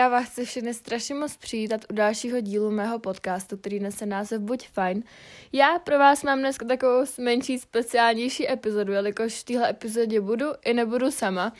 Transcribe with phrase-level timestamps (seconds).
[0.00, 4.40] já vás chci všechny strašně moc přijítat u dalšího dílu mého podcastu, který nese název
[4.40, 5.02] Buď fajn.
[5.52, 10.74] Já pro vás mám dneska takovou menší, speciálnější epizodu, jelikož v téhle epizodě budu i
[10.74, 11.52] nebudu sama.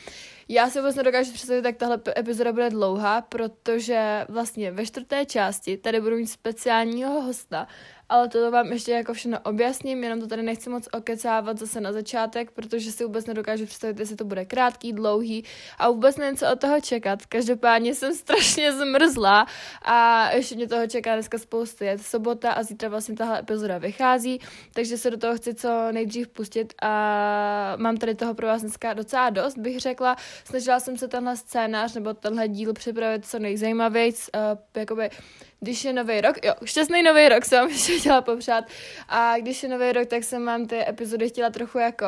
[0.49, 5.77] Já si vůbec nedokážu představit, jak tahle epizoda bude dlouhá, protože vlastně ve čtvrté části
[5.77, 7.67] tady budu mít speciálního hosta
[8.11, 11.93] ale to vám ještě jako všechno objasním, jenom to tady nechci moc okecávat zase na
[11.93, 15.45] začátek, protože si vůbec nedokážu představit, jestli to bude krátký, dlouhý
[15.79, 17.27] a vůbec nevím, co od toho čekat.
[17.27, 19.47] Každopádně jsem strašně zmrzla
[19.83, 21.85] a ještě mě toho čeká dneska spoustu.
[21.85, 24.41] Je sobota a zítra vlastně tahle epizoda vychází,
[24.75, 28.93] takže se do toho chci co nejdřív pustit a mám tady toho pro vás dneska
[28.93, 30.17] docela dost, bych řekla.
[30.45, 35.11] Snažila jsem se tenhle scénář nebo tenhle díl připravit co nejzajímavějc, uh, jakoby
[35.61, 38.65] když je nový rok, jo, šťastný nový rok jsem ještě chtěla popřát.
[39.09, 42.07] A když je nový rok, tak jsem vám ty epizody chtěla trochu jako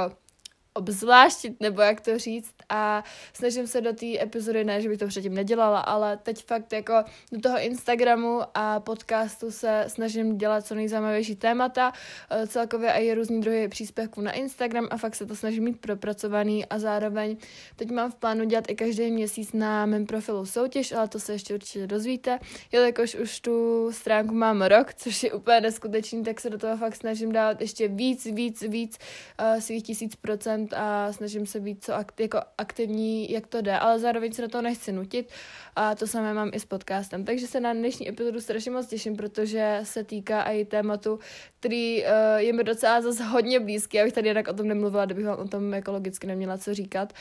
[0.75, 5.07] obzvláštit, nebo jak to říct a snažím se do té epizody, ne, že bych to
[5.07, 6.95] předtím nedělala, ale teď fakt jako
[7.33, 11.93] do toho Instagramu a podcastu se snažím dělat co nejzajímavější témata,
[12.31, 16.67] eh, celkově i různý druhy příspěvků na Instagram a fakt se to snažím mít propracovaný
[16.67, 17.37] a zároveň
[17.77, 21.33] teď mám v plánu dělat i každý měsíc na mém profilu soutěž, ale to se
[21.33, 22.39] ještě určitě dozvíte,
[22.73, 26.97] jelikož už tu stránku mám rok, což je úplně neskutečný, tak se do toho fakt
[26.97, 28.99] snažím dát ještě víc, víc, víc
[29.41, 33.61] uh, svých tisíc procent content a snažím se být co akt, jako aktivní, jak to
[33.63, 35.31] jde, ale zároveň se do toho nechci nutit
[35.77, 37.25] a to samé mám i s podcastem.
[37.25, 41.19] Takže se na dnešní epizodu strašně moc těším, protože se týká i tématu,
[41.61, 45.27] který uh, je mi docela zase hodně blízký, abych tady jinak o tom nemluvila, kdybych
[45.27, 47.13] vám o tom ekologicky neměla co říkat.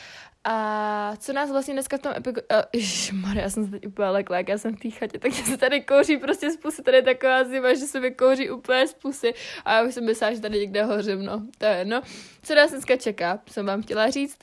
[0.44, 2.40] A co nás vlastně dneska v tom epiku...
[2.50, 5.56] Uh, já jsem se teď úplně lekla, jak já jsem v té chatě, takže se
[5.56, 8.94] tady kouří prostě z pusy, tady je taková zima, že se mi kouří úplně z
[8.94, 12.02] pusy a já už jsem myslela, že tady někde hořím, no, to je no.
[12.44, 14.38] Co nás dneska čeká, jsem vám chtěla říct.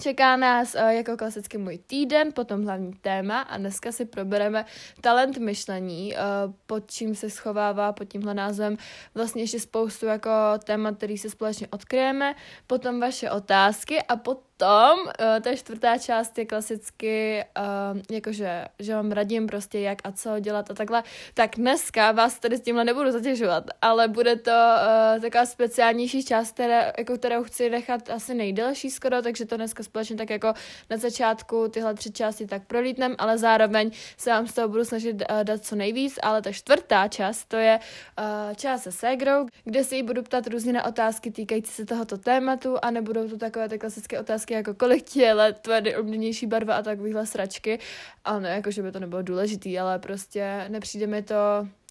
[0.00, 4.64] Čeká nás uh, jako klasicky můj týden, potom hlavní téma a dneska si probereme
[5.00, 8.76] talent myšlení, uh, pod čím se schovává, pod tímhle názvem
[9.14, 10.30] vlastně ještě spoustu jako
[10.64, 12.34] témat, který se společně odkryjeme,
[12.66, 18.94] potom vaše otázky a potom potom, uh, ta čtvrtá část je klasicky, uh, jakože, že
[18.94, 21.02] vám radím prostě jak a co dělat a takhle,
[21.34, 26.52] tak dneska vás tady s tímhle nebudu zatěžovat, ale bude to uh, taková speciálnější část,
[26.52, 30.52] které, jako kterou chci nechat asi nejdelší skoro, takže to dneska společně tak jako
[30.90, 35.14] na začátku tyhle tři části tak prolítnem, ale zároveň se vám z toho budu snažit
[35.14, 37.78] uh, dát co nejvíc, ale ta čtvrtá část, to je
[38.18, 42.18] uh, část se Segrou, kde si ji budu ptát různě na otázky týkající se tohoto
[42.18, 45.80] tématu a nebudou to takové ty klasické otázky, otázky, jako kolik ti je let, tvoje
[45.80, 47.78] nejoblíbenější barva a takovýhle sračky.
[48.24, 51.34] A ne, jako, že by to nebylo důležitý, ale prostě nepřijde mi to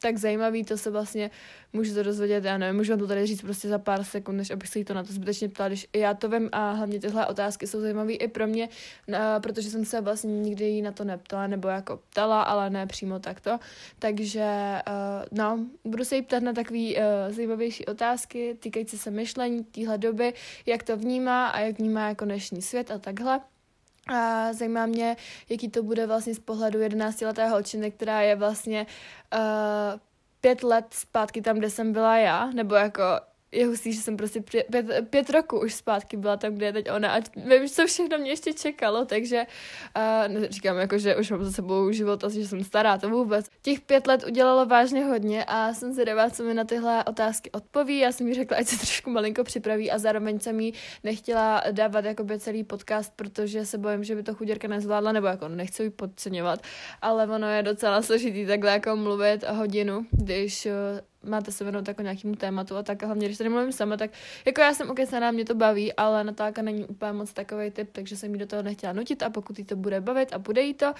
[0.02, 1.32] tak zajímavý, to se vlastně
[1.74, 4.52] můžu to dozvědět, já nevím, můžu vám to tady říct prostě za pár sekund, než
[4.52, 7.28] abych se jí to na to zbytečně ptala, když já to vím a hlavně tyhle
[7.28, 8.70] otázky jsou zajímavé i pro mě,
[9.42, 13.20] protože jsem se vlastně nikdy jí na to neptala, nebo jako ptala, ale ne přímo
[13.20, 13.60] takto,
[14.00, 19.64] takže uh, no, budu se jí ptat na takové uh, zajímavější otázky týkající se myšlení
[19.64, 20.34] téhle doby,
[20.66, 23.40] jak to vnímá a jak vnímá jako dnešní svět a takhle.
[24.08, 25.16] A zajímá mě,
[25.50, 28.86] jaký to bude vlastně z pohledu 11-leté holčiny, která je vlastně
[29.34, 29.40] uh,
[30.42, 33.04] pět let zpátky tam, kde jsem byla já, nebo jako
[33.58, 36.74] je hustý, že jsem prostě pět, pět, pět roku už zpátky byla tam, kde je
[36.74, 39.46] teď ona a vím, co všechno mě ještě čekalo, takže
[40.38, 43.50] uh, říkám jako, že už mám za sebou život a že jsem stará, to vůbec.
[43.62, 48.00] Těch pět let udělalo vážně hodně a jsem zvědavá, co mi na tyhle otázky odpoví.
[48.00, 52.06] Já jsem jí řekla, ať se trošku malinko připraví a zároveň jsem jí nechtěla dávat
[52.06, 55.90] jakoby celý podcast, protože se bojím, že by to chuděrka nezvládla, nebo jako nechci ji
[55.90, 56.60] podceňovat,
[57.02, 60.68] ale ono je docela složitý takhle jako mluvit hodinu, když
[61.28, 63.04] máte se věnout jako nějakému tématu a tak.
[63.04, 64.12] A hlavně, když tady mluvím sama, tak
[64.46, 68.18] jako já jsem ukecaná, mě to baví, ale Natálka není úplně moc takový typ, takže
[68.18, 70.74] jsem jí do toho nechtěla nutit a pokud jí to bude bavit a bude jí
[70.74, 70.94] to,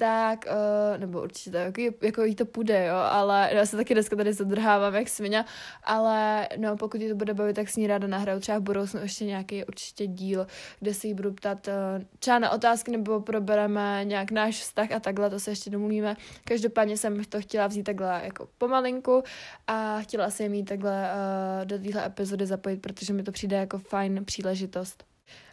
[0.00, 3.94] tak, uh, nebo určitě tak, jako, jako jí to půjde, jo, ale já se taky
[3.94, 5.44] dneska tady zadrhávám jak svině,
[5.84, 9.00] ale no, pokud jí to bude bavit, tak s ní ráda nahraju třeba v budoucnu
[9.00, 10.46] ještě nějaký určitě díl,
[10.78, 15.00] kde si jí budu ptat uh, třeba na otázky nebo probereme nějak náš vztah a
[15.00, 16.16] takhle, to se ještě domluvíme.
[16.44, 19.22] Každopádně jsem to chtěla vzít takhle jako pomalinku
[19.66, 23.78] a chtěla jsem mít takhle uh, do téhle epizody zapojit, protože mi to přijde jako
[23.78, 25.04] fajn příležitost.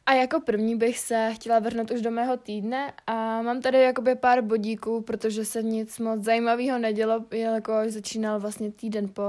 [0.07, 4.15] A jako první bych se chtěla vrhnout už do mého týdne a mám tady jakoby
[4.15, 9.23] pár bodíků, protože se nic moc zajímavého nedělo, jelikož začínal vlastně týden po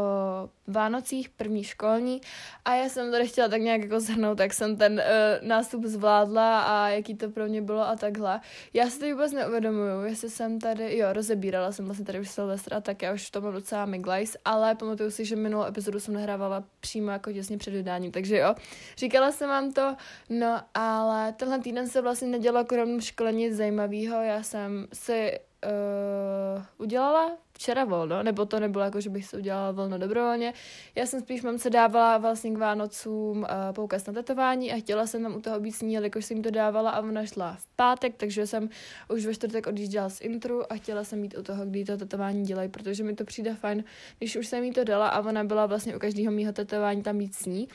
[0.67, 2.21] Vánocích, první školní
[2.65, 6.61] a já jsem tady chtěla tak nějak jako zhrnout, jak jsem ten uh, nástup zvládla
[6.61, 8.41] a jaký to pro mě bylo a takhle.
[8.75, 12.81] Já si to vůbec neuvědomuju, jestli jsem tady, jo, rozebírala jsem vlastně tady už Silvestra,
[12.81, 16.65] tak já už to mám docela miglajs, ale pamatuju si, že minulou epizodu jsem nahrávala
[16.81, 18.55] přímo jako těsně před vydáním, takže jo,
[18.97, 19.97] říkala jsem vám to,
[20.31, 27.37] no ale tenhle týden se vlastně nedělo krom školení zajímavého, já jsem si uh, udělala
[27.53, 30.55] včera volno, nebo to nebylo jako, že bych se udělala volno dobrovolně.
[30.95, 35.23] Já jsem spíš mamce dávala vlastně k Vánocům uh, poukaz na tetování a chtěla jsem
[35.23, 37.67] tam u toho být s ní, jakož jsem jim to dávala a ona šla v
[37.77, 38.69] pátek, takže jsem
[39.09, 42.45] už ve čtvrtek odjížděla z intru a chtěla jsem mít u toho, kdy to tetování
[42.45, 43.85] dělají, protože mi to přijde fajn,
[44.19, 47.19] když už jsem jí to dala a ona byla vlastně u každého mýho tetování tam
[47.19, 47.69] být s ní.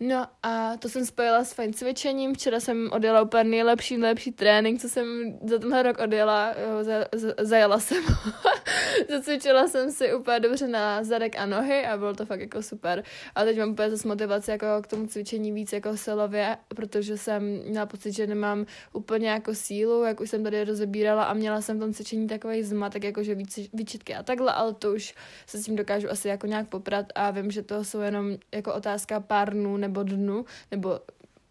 [0.00, 2.34] No a to jsem spojila s fajn cvičením.
[2.34, 6.54] Včera jsem odjela úplně nejlepší, nejlepší trénink, co jsem za tenhle rok odjela.
[6.80, 8.02] Za, za, zajela jsem.
[9.10, 13.04] Zacvičila jsem si úplně dobře na zadek a nohy a bylo to fakt jako super.
[13.34, 17.42] A teď mám úplně zase motivaci jako k tomu cvičení víc jako silově, protože jsem
[17.42, 21.76] měla pocit, že nemám úplně jako sílu, jak už jsem tady rozebírala a měla jsem
[21.76, 25.14] v tom cvičení takový zmatek, jakože víc výčitky a takhle, ale to už
[25.46, 28.74] se s tím dokážu asi jako nějak poprat a vím, že to jsou jenom jako
[28.74, 31.00] otázka pár dnů nebo dnu, nebo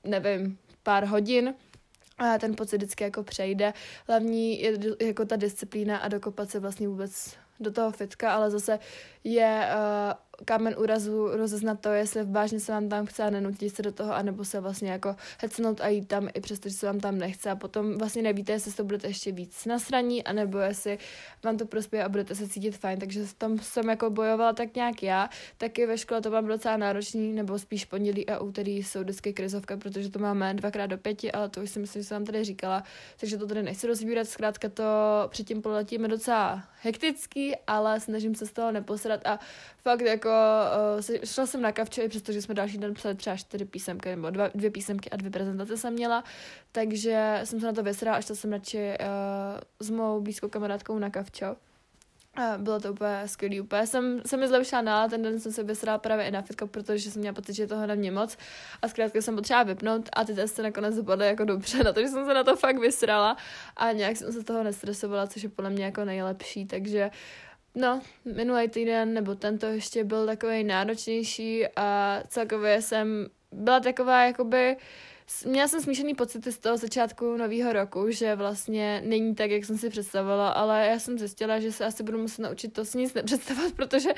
[0.03, 1.53] nevím, pár hodin,
[2.17, 3.73] a ten pocit vždycky jako přejde.
[4.07, 8.79] Hlavní je jako ta disciplína a dokopat se vlastně vůbec do toho fitka, ale zase
[9.23, 10.13] je uh,
[10.45, 14.13] kámen úrazu rozeznat to, jestli vážně se vám tam chce a nenutit se do toho,
[14.13, 17.49] anebo se vlastně jako hecnout a jít tam i přesto, že se vám tam nechce.
[17.49, 20.97] A potom vlastně nevíte, jestli to budete ještě víc nasraní, anebo jestli
[21.43, 24.75] vám to prospěje a budete se cítit fajn, takže v tom jsem jako bojovala tak
[24.75, 29.01] nějak já, taky ve škole to mám docela náročný, nebo spíš pondělí a úterý jsou
[29.01, 32.15] vždycky krizovka, protože to máme dvakrát do pěti, ale to už si myslím, že jsem
[32.15, 32.83] vám tady říkala,
[33.17, 34.83] takže to tady nechci rozbírat, zkrátka to
[35.27, 39.39] předtím poletíme docela hektický, ale snažím se z toho neposrat a
[39.83, 44.09] fakt jako uh, šla jsem na kavče, přestože jsme další den psali třeba čtyři písemky,
[44.09, 46.23] nebo dva, dvě písemky a dvě prezentace jsem měla,
[46.71, 50.99] takže jsem se na to vysrala a šla jsem radši uh, s mou blízkou kamarádkou
[50.99, 51.55] na kavčo.
[52.35, 55.63] A bylo to úplně skvělý, úplně jsem, jsem mi zlepšila nálada, ten den jsem se
[55.63, 58.37] vysrala právě i na fitko, protože jsem měla pocit, že toho na mě moc
[58.81, 62.07] a zkrátka jsem potřeba vypnout a ty testy nakonec dopadly jako dobře, na to, že
[62.07, 63.37] jsem se na to fakt vysrala
[63.77, 67.11] a nějak jsem se toho nestresovala, což je podle mě jako nejlepší, takže
[67.75, 68.01] No,
[68.35, 74.77] minulý týden nebo tento ještě byl takový náročnější a celkově jsem byla taková jakoby
[75.45, 79.77] Měla jsem smíšený pocity z toho začátku nového roku, že vlastně není tak, jak jsem
[79.77, 83.13] si představovala, ale já jsem zjistila, že se asi budu muset naučit to si nic
[83.13, 84.09] nepředstavovat, protože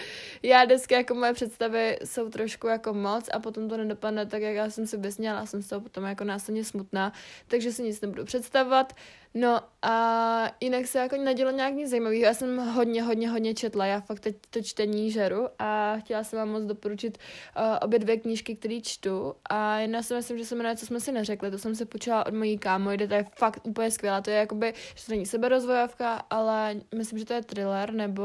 [0.44, 4.56] já vždycky jako moje představy jsou trošku jako moc a potom to nedopadne tak, jak
[4.56, 7.14] já jsem si vysněla a jsem z toho potom jako následně smutná,
[7.48, 8.94] takže si nic nebudu představovat.
[9.38, 12.22] No a jinak se jako nedělo nějak nic zajímavého.
[12.22, 13.86] Já jsem hodně, hodně, hodně četla.
[13.86, 17.18] Já fakt teď to čtení žeru a chtěla jsem vám moc doporučit
[17.58, 19.36] uh, obě dvě knížky, které čtu.
[19.50, 21.52] A jedna si myslím, že se jmenuje Co jsme si neřekli.
[21.52, 23.08] To jsem se počula od mojí kámojdy.
[23.08, 24.22] To je fakt úplně skvělá.
[24.22, 28.24] To je jakoby, že to není seberozvojovka, ale myslím, že to je thriller nebo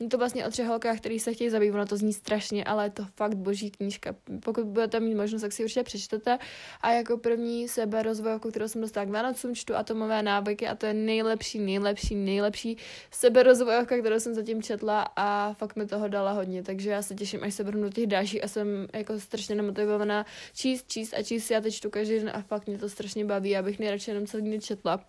[0.00, 2.84] je to vlastně o třech holkách, který se chtějí zabývat, no to zní strašně, ale
[2.86, 4.14] je to fakt boží knížka.
[4.44, 6.38] Pokud budete mít možnost, tak si určitě přečtete.
[6.80, 10.86] A jako první sebe rozvojovku, kterou jsem dostala k Vánocům, čtu atomové návyky a to
[10.86, 12.76] je nejlepší, nejlepší, nejlepší
[13.10, 17.40] seberozvojovka, kterou jsem zatím četla a fakt mi toho dala hodně, takže já se těším,
[17.42, 21.50] až se vrhnu do těch dalších a jsem jako strašně nemotivovaná číst, číst a číst.
[21.50, 24.50] Já teď čtu každý den a fakt mě to strašně baví, abych nejradši jenom celý
[24.50, 25.04] den četla.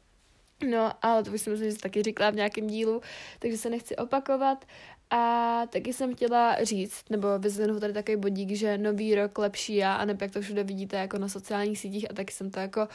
[0.70, 3.02] No, ale to už jsem si taky říkala v nějakém dílu,
[3.40, 4.66] takže se nechci opakovat.
[5.14, 9.94] A taky jsem chtěla říct, nebo vyzvenu tady takový bodík, že nový rok lepší já,
[9.94, 12.82] a nebo jak to všude vidíte jako na sociálních sítích a taky jsem to jako
[12.82, 12.88] uh,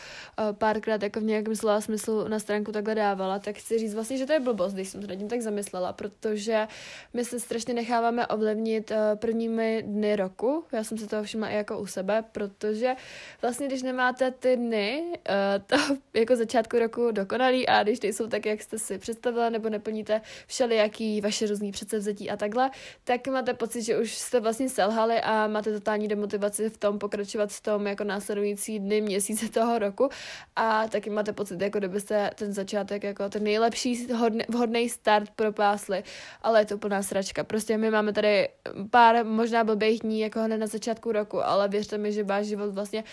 [0.53, 4.27] párkrát jako v nějakém slova smyslu na stránku takhle dávala, tak chci říct vlastně, že
[4.27, 6.69] to je blbost, když jsem se nad tím tak zamyslela, protože
[7.15, 11.57] my se strašně necháváme ovlivnit uh, prvními dny roku, já jsem se toho všimla i
[11.57, 12.95] jako u sebe, protože
[13.43, 15.77] vlastně když nemáte ty dny uh, to
[16.15, 21.21] jako začátku roku dokonalý a když nejsou tak, jak jste si představila, nebo neplníte všelijaký
[21.21, 22.71] vaše různý předsevzetí, převzetí a takhle,
[23.05, 27.51] tak máte pocit, že už jste vlastně selhali a máte totální demotivaci v tom pokračovat
[27.51, 30.09] v tom jako následující dny, měsíce toho roku
[30.57, 34.07] a taky máte pocit, jako kdybyste ten začátek jako ten nejlepší
[34.49, 36.03] vhodný start propásli,
[36.43, 37.45] ale je to plná sračka.
[37.45, 38.49] Prostě my máme tady
[38.91, 42.75] pár možná blbých dní jako hned na začátku roku, ale věřte mi, že váš život
[42.75, 43.05] vlastně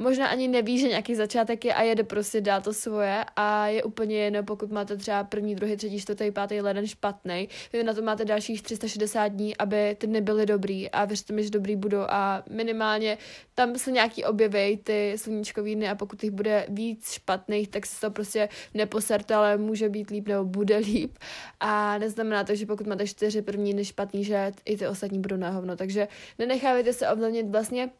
[0.00, 3.82] možná ani neví, že nějaký začátek je a jede prostě dál to svoje a je
[3.82, 7.48] úplně jedno, pokud máte třeba první, druhý, třetí, čtvrtý, pátý leden špatný.
[7.72, 11.44] Vy na to máte dalších 360 dní, aby ty dny byly dobrý a věřte mi,
[11.44, 13.18] že dobrý budou a minimálně
[13.54, 18.00] tam se nějaký objeví ty sluníčkový dny a pokud jich bude víc špatných, tak se
[18.00, 21.18] to prostě neposerte, ale může být líp nebo bude líp
[21.60, 25.36] a neznamená to, že pokud máte čtyři první dny špatný, že i ty ostatní budou
[25.36, 27.90] na hovno, takže nenechávejte se ovlivnit vlastně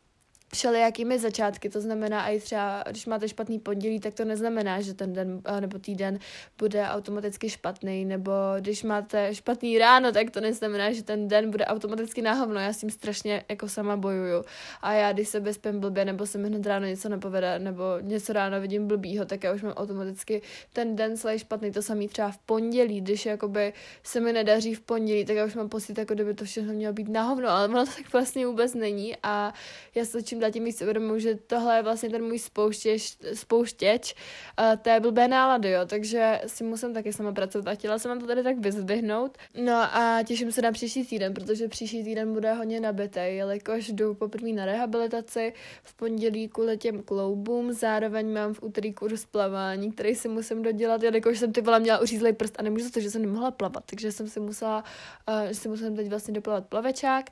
[0.53, 5.13] všelijakými začátky, to znamená i třeba, když máte špatný pondělí, tak to neznamená, že ten
[5.13, 6.19] den nebo týden
[6.59, 11.67] bude automaticky špatný, nebo když máte špatný ráno, tak to neznamená, že ten den bude
[11.67, 14.45] automaticky náhovno, já s tím strašně jako sama bojuju.
[14.83, 18.33] A já když se bezpem blbě, nebo se mi hned ráno něco nepovede, nebo něco
[18.33, 20.43] ráno vidím blbýho, tak já už mám automaticky
[20.73, 24.81] ten den celý špatný, to samý třeba v pondělí, když jakoby se mi nedaří v
[24.81, 27.87] pondělí, tak já už mám pocit, jako kdyby to všechno mělo být náhovno, ale ono
[27.87, 29.17] to tak vlastně vůbec není.
[29.23, 29.55] A
[29.95, 34.15] já se čím dál tím víc uvědomuji, že tohle je vlastně ten můj spouštěč, spouštěč
[34.15, 38.27] uh, té blbé nálady, jo, takže si musím taky sama pracovat a chtěla jsem to
[38.27, 39.39] tady tak vyzdvihnout.
[39.55, 44.15] No a těším se na příští týden, protože příští týden bude hodně nabitý, jelikož jdu
[44.15, 50.15] poprvé na rehabilitaci v pondělí kvůli těm kloubům, zároveň mám v úterý kurz plavání, který
[50.15, 53.51] si musím dodělat, jelikož jsem ty měla uřízlej prst a nemůžu to, že jsem nemohla
[53.51, 54.85] plavat, takže jsem si musela,
[55.29, 57.31] uh, si musím teď vlastně doplavat plavečák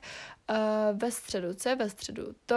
[0.49, 2.23] Uh, ve středu, co je ve středu?
[2.45, 2.55] To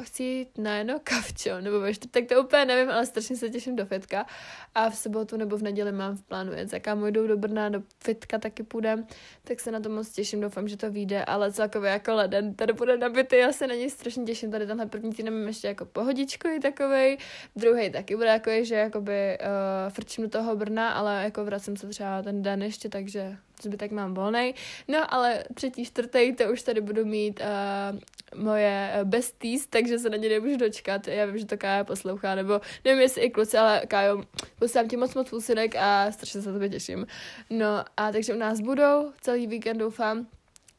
[0.00, 3.76] chci jít na jedno kavčo, nebo ve čtvrtek, to úplně nevím, ale strašně se těším
[3.76, 4.26] do fitka.
[4.74, 7.68] A v sobotu nebo v neděli mám v plánu jet za kámo jdou do Brna,
[7.68, 9.06] do fitka taky půjdem,
[9.44, 12.72] tak se na to moc těším, doufám, že to vyjde, ale celkově jako leden, tady
[12.72, 15.84] bude nabitý, já se na něj strašně těším, tady tenhle první týden mám ještě jako
[15.84, 17.18] pohodičkový takovej,
[17.56, 21.88] druhý taky bude jako, že jakoby uh, frčím do toho Brna, ale jako vracím se
[21.88, 24.54] třeba ten den ještě, takže zbytek mám volný.
[24.88, 27.98] No ale třetí, čtvrtý, to už tady budu mít uh,
[28.42, 31.08] moje besties, takže se na ně nemůžu dočkat.
[31.08, 34.22] Já vím, že to Kája poslouchá, nebo nevím, jestli i kluci, ale Kájo,
[34.58, 37.06] posílám ti moc moc pusinek a strašně se to těším.
[37.50, 40.26] No a takže u nás budou celý víkend, doufám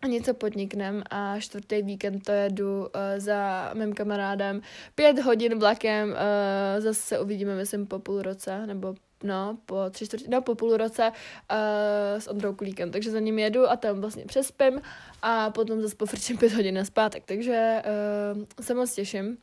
[0.08, 4.62] něco podniknem a čtvrtý víkend to jedu uh, za mým kamarádem
[4.96, 6.16] pět hodin vlakem, uh,
[6.84, 10.78] zase se uvidíme, myslím, po půl roce, nebo no, po tři čtvrtě, no, po půl
[10.78, 14.82] roce uh, s Ondrou Kulíkem, takže za ním jedu a tam vlastně přespím
[15.22, 17.84] a potom zase pofrčím pět hodin na zpátek, takže
[18.36, 19.38] uh, se moc těším.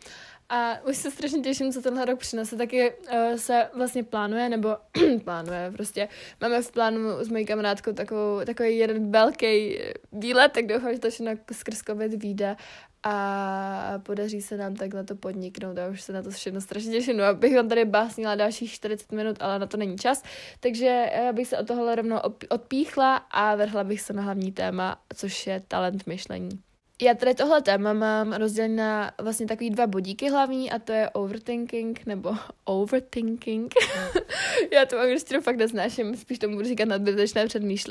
[0.49, 2.57] A už se strašně těším, co tenhle rok přinese.
[2.57, 4.77] Taky uh, se vlastně plánuje, nebo
[5.25, 6.09] plánuje prostě.
[6.41, 9.79] Máme v plánu s mojí kamarádkou takovou, takový jeden velký
[10.13, 12.57] výlet, tak doufám, že to všechno skrz COVID vyjde
[13.03, 17.17] a podaří se nám takhle to podniknout a už se na to všechno strašně těším.
[17.17, 20.23] No, abych vám tady básnila dalších 40 minut, ale na to není čas,
[20.61, 22.17] takže eh, bych se od tohohle rovnou
[22.49, 26.63] odpíchla a vrhla bych se na hlavní téma, což je talent myšlení.
[27.03, 31.11] Já tady tohle téma mám rozdělené na vlastně takový dva bodíky hlavní a to je
[31.11, 33.75] overthinking nebo overthinking.
[34.73, 37.47] Já to angličtinu fakt neznáším, spíš tomu budu říkat nadbytečné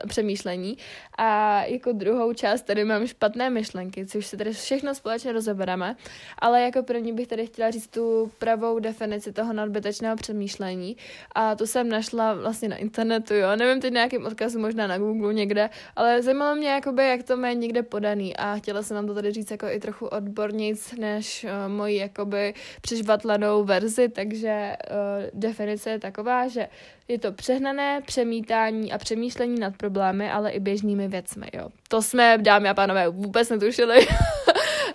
[0.08, 0.78] přemýšlení.
[1.18, 5.96] A jako druhou část tady mám špatné myšlenky, což se tady všechno společně rozebereme,
[6.40, 10.98] ale jako první bych tady chtěla říct tu pravou definici toho nadbytečného přemýšlení
[11.36, 15.34] a to jsem našla vlastně na internetu, jo, nevím teď nějakým odkazu, možná na Google
[15.34, 19.14] někde, ale zajímalo mě jakoby, jak to má někde podaný a chtěla jsem vám to
[19.14, 25.90] tady říct jako i trochu odbornic než uh, moji jakoby přežvatlanou verzi, takže uh, definice
[25.90, 26.68] je taková, že
[27.08, 31.70] je to přehnané přemítání a přemýšlení nad problémy, ale i běžnými věcmi, jo.
[31.88, 34.08] To jsme, dámy a pánové, vůbec netušili.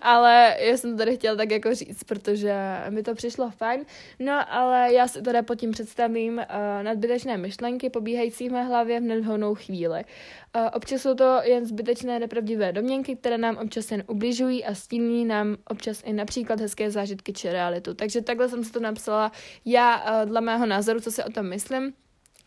[0.06, 2.54] ale já jsem to tady chtěla tak jako říct, protože
[2.90, 3.84] mi to přišlo fajn.
[4.18, 9.00] No, ale já si teda pod tím představím uh, nadbytečné myšlenky pobíhající v mé hlavě
[9.00, 10.04] v nedvhodnou chvíli.
[10.56, 15.24] Uh, občas jsou to jen zbytečné nepravdivé domněnky, které nám občas jen ubližují a stíní
[15.24, 17.94] nám občas i například hezké zážitky či realitu.
[17.94, 19.32] Takže takhle jsem si to napsala
[19.64, 21.92] já uh, dle mého názoru, co si o tom myslím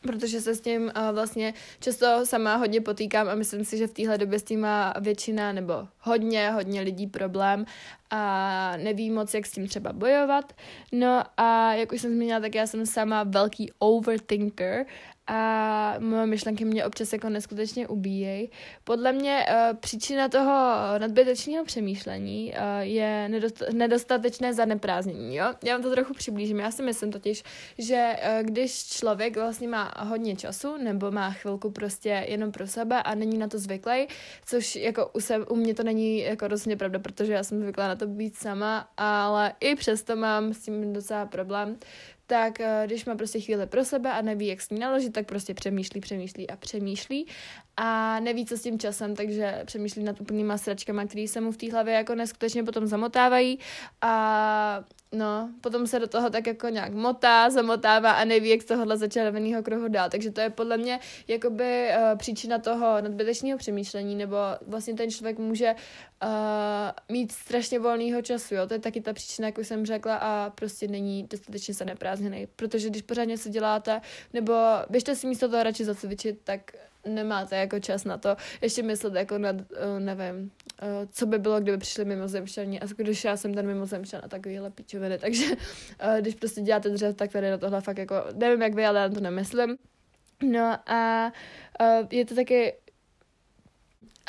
[0.01, 3.93] protože se s tím uh, vlastně často sama hodně potýkám a myslím si, že v
[3.93, 7.65] téhle době s tím má většina nebo hodně, hodně lidí problém
[8.09, 10.53] a neví moc, jak s tím třeba bojovat.
[10.91, 14.85] No a jak už jsem zmínila, tak já jsem sama velký overthinker
[15.29, 18.49] a moje myšlenky mě občas jako neskutečně ubíjejí.
[18.83, 20.51] Podle mě uh, příčina toho
[20.97, 25.35] nadbytečného přemýšlení uh, je nedost- nedostatečné zaneprázdnění.
[25.35, 25.45] Jo?
[25.63, 26.59] Já vám to trochu přiblížím.
[26.59, 27.43] Já si myslím totiž,
[27.77, 33.03] že uh, když člověk vlastně má hodně času nebo má chvilku prostě jenom pro sebe
[33.03, 34.07] a není na to zvyklý,
[34.45, 37.87] což jako u, se, u mě to není jako rozhodně pravda, protože já jsem zvyklá
[37.87, 41.77] na to být sama, ale i přesto mám s tím docela problém,
[42.29, 45.25] tak eh, když má prostě chvíli pro sebe a neví, jak s ní naložit, tak
[45.25, 47.27] prostě přemýšlí, přemýšlí a přemýšlí
[47.81, 51.57] a neví, co s tím časem, takže přemýšlí nad úplnýma sračkama, které se mu v
[51.57, 53.59] té hlavě jako neskutečně potom zamotávají
[54.01, 58.65] a no, potom se do toho tak jako nějak motá, zamotává a neví, jak z
[58.65, 60.09] tohohle začarovaného kruhu dál.
[60.09, 65.39] Takže to je podle mě jakoby uh, příčina toho nadbytečného přemýšlení, nebo vlastně ten člověk
[65.39, 65.75] může
[66.23, 66.29] uh,
[67.09, 68.67] mít strašně volného času, jo.
[68.67, 72.47] To je taky ta příčina, jak už jsem řekla, a prostě není dostatečně zaneprázdněný.
[72.55, 74.01] Protože když pořád něco děláte,
[74.33, 74.53] nebo
[74.89, 76.61] běžte si místo toho radši zacvičit, tak
[77.05, 80.51] nemáte jako čas na to ještě myslet jako nad, uh, nevím,
[80.81, 84.69] uh, co by bylo, kdyby přišli mimozemšťani a když já jsem ten mimozemšťan a takovýhle
[84.69, 88.73] píčoviny, takže uh, když prostě děláte dřev, tak tady na tohle fakt jako, nevím jak
[88.73, 89.77] vy, ale já to nemyslím.
[90.43, 91.31] No a
[91.81, 92.73] uh, je to taky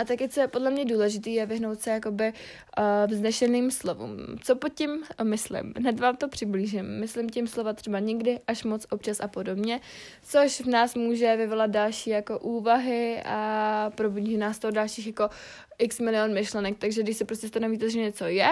[0.00, 4.18] a taky, co je podle mě důležité, je vyhnout se jakoby uh, vznešeným slovům.
[4.42, 5.72] Co pod tím uh, myslím?
[5.76, 7.00] Hned vám to přiblížím.
[7.00, 9.80] Myslím tím slova třeba někdy, až moc, občas a podobně,
[10.22, 15.28] což v nás může vyvolat další jako úvahy a probudí nás to dalších jako
[15.78, 16.78] x milion myšlenek.
[16.78, 18.48] Takže když se prostě stanovíte, že něco je,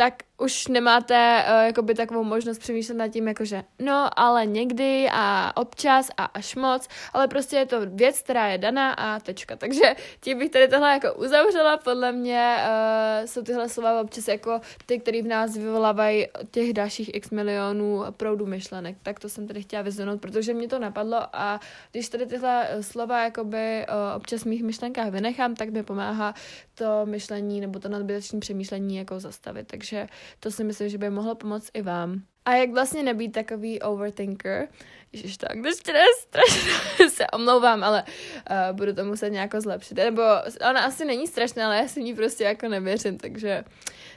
[0.00, 5.52] tak už nemáte uh, jakoby takovou možnost přemýšlet nad tím, jakože no, ale někdy a
[5.56, 9.56] občas a až moc, ale prostě je to věc, která je daná a tečka.
[9.56, 14.60] Takže tím bych tady tohle jako uzavřela, podle mě uh, jsou tyhle slova občas jako
[14.86, 18.96] ty, které v nás vyvolávají těch dalších x milionů proudů myšlenek.
[19.02, 21.60] Tak to jsem tady chtěla vyzvinout, protože mě to napadlo a
[21.92, 26.34] když tady tyhle slova jakoby uh, občas v mých myšlenkách vynechám, tak mi pomáhá
[26.80, 29.66] to myšlení nebo to nadbytečné přemýšlení jako zastavit.
[29.66, 30.06] Takže
[30.40, 32.22] to si myslím, že by mohlo pomoct i vám.
[32.44, 34.68] A jak vlastně nebýt takový overthinker,
[35.12, 38.04] Ježiš, tak ještě ne, strašně se omlouvám, ale
[38.50, 39.96] uh, budu to muset nějak zlepšit.
[39.96, 40.22] Nebo
[40.70, 43.64] ona asi není strašná, ale já si ní prostě jako nevěřím, takže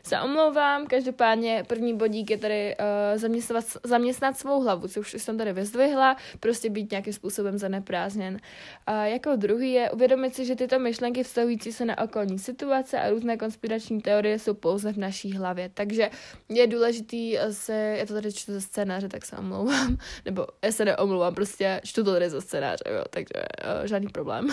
[0.03, 0.87] se omlouvám.
[0.87, 6.17] Každopádně první bodík je tady uh, zaměstnat, zaměstnat svou hlavu, co už jsem tady vyzdvihla,
[6.39, 8.33] prostě být nějakým způsobem zaneprázdněn.
[8.33, 13.09] Uh, jako druhý je uvědomit si, že tyto myšlenky vztahující se na okolní situace a
[13.09, 15.69] různé konspirační teorie jsou pouze v naší hlavě.
[15.73, 16.09] Takže
[16.49, 20.85] je důležitý se, já to tady čtu ze scénáře, tak se omlouvám, nebo já se
[20.85, 24.47] neomlouvám, prostě čtu to tady ze scénáře, jo, takže uh, žádný problém.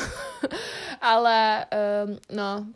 [1.00, 1.66] Ale,
[2.06, 2.66] um, no,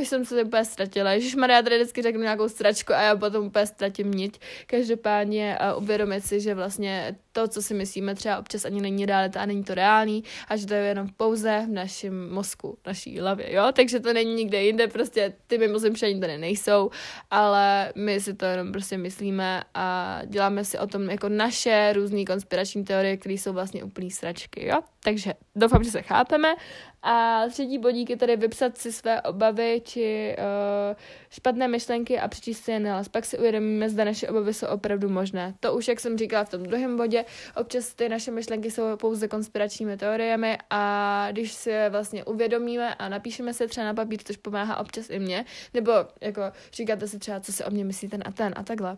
[0.00, 1.12] už jsem se úplně ztratila.
[1.12, 4.40] Ježíš Maria tady vždycky řeknu nějakou stračku a já potom úplně ztratím niť.
[4.66, 9.40] Každopádně uh, uvědomit si, že vlastně to, co si myslíme, třeba občas ani není realita
[9.40, 13.52] a není to reálný a že to je jenom pouze v našem mozku, naší hlavě,
[13.52, 13.64] jo?
[13.72, 16.90] Takže to není nikde jinde, prostě ty mimozemšení tady nejsou,
[17.30, 22.24] ale my si to jenom prostě myslíme a děláme si o tom jako naše různé
[22.24, 24.80] konspirační teorie, které jsou vlastně úplný sračky, jo?
[25.02, 26.54] Takže doufám, že se chápeme.
[27.02, 30.96] A třetí bodík je tady vypsat si své obavy či uh,
[31.30, 33.08] špatné myšlenky a přečíst si je nahlas.
[33.08, 35.54] Pak si uvědomíme, zda naše obavy jsou opravdu možné.
[35.60, 37.24] To už, jak jsem říkala v tom druhém bodě,
[37.56, 43.08] občas ty naše myšlenky jsou pouze konspiračními teoriemi a když si je vlastně uvědomíme a
[43.08, 45.44] napíšeme se třeba na papír, což pomáhá občas i mně,
[45.74, 48.96] nebo jako říkáte si třeba, co si o mě myslí ten a ten a takhle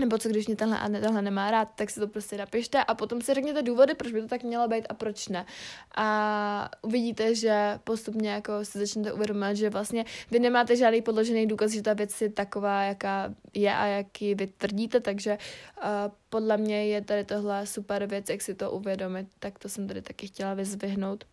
[0.00, 2.94] nebo co když mě tenhle a tenhle nemá rád, tak si to prostě napište a
[2.94, 5.46] potom si řekněte důvody, proč by to tak mělo být a proč ne.
[5.96, 11.70] A uvidíte, že postupně jako si začnete uvědomovat, že vlastně vy nemáte žádný podložený důkaz,
[11.70, 15.38] že ta věc je taková, jaká je a jaký vy tvrdíte, takže
[15.84, 15.88] uh,
[16.30, 20.02] podle mě je tady tohle super věc, jak si to uvědomit, tak to jsem tady
[20.02, 21.24] taky chtěla vyzvihnout.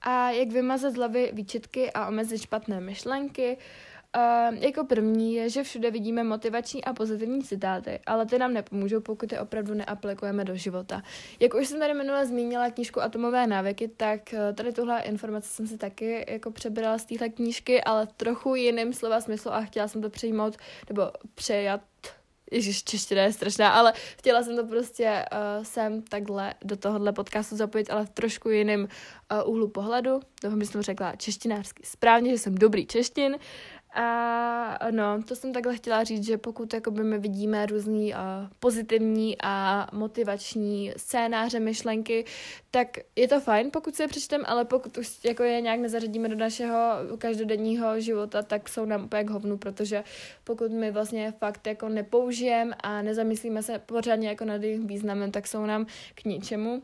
[0.00, 3.62] A jak vymazat z hlavy výčitky a omezit špatné myšlenky, uh,
[4.16, 9.00] Uh, jako první je, že všude vidíme motivační a pozitivní citáty, ale ty nám nepomůžou,
[9.00, 11.02] pokud je opravdu neaplikujeme do života.
[11.40, 15.66] Jak už jsem tady minule zmínila knížku Atomové návyky, tak uh, tady tuhle informace jsem
[15.66, 20.02] si taky jako přebrala z téhle knížky, ale trochu jiným slova smyslu a chtěla jsem
[20.02, 20.56] to přejmout,
[20.88, 21.80] nebo přejat
[22.50, 27.56] Ježiš, čeština je strašná, ale chtěla jsem to prostě uh, sem takhle do tohohle podcastu
[27.56, 28.80] zapojit, ale v trošku jiném
[29.42, 30.20] uh, úhlu pohledu.
[30.42, 33.36] Doufám, že jsem řekla češtinářsky správně, že jsem dobrý češtin.
[33.94, 38.18] A no, to jsem takhle chtěla říct, že pokud jakoby my vidíme různý uh,
[38.58, 42.24] pozitivní a motivační scénáře, myšlenky,
[42.70, 46.28] tak je to fajn, pokud si je přečtem, ale pokud už jako je nějak nezařadíme
[46.28, 46.78] do našeho
[47.18, 50.04] každodenního života, tak jsou nám úplně k hovnu, protože
[50.44, 55.46] pokud my vlastně fakt jako nepoužijeme a nezamyslíme se pořádně jako nad jejich významem, tak
[55.46, 56.82] jsou nám k ničemu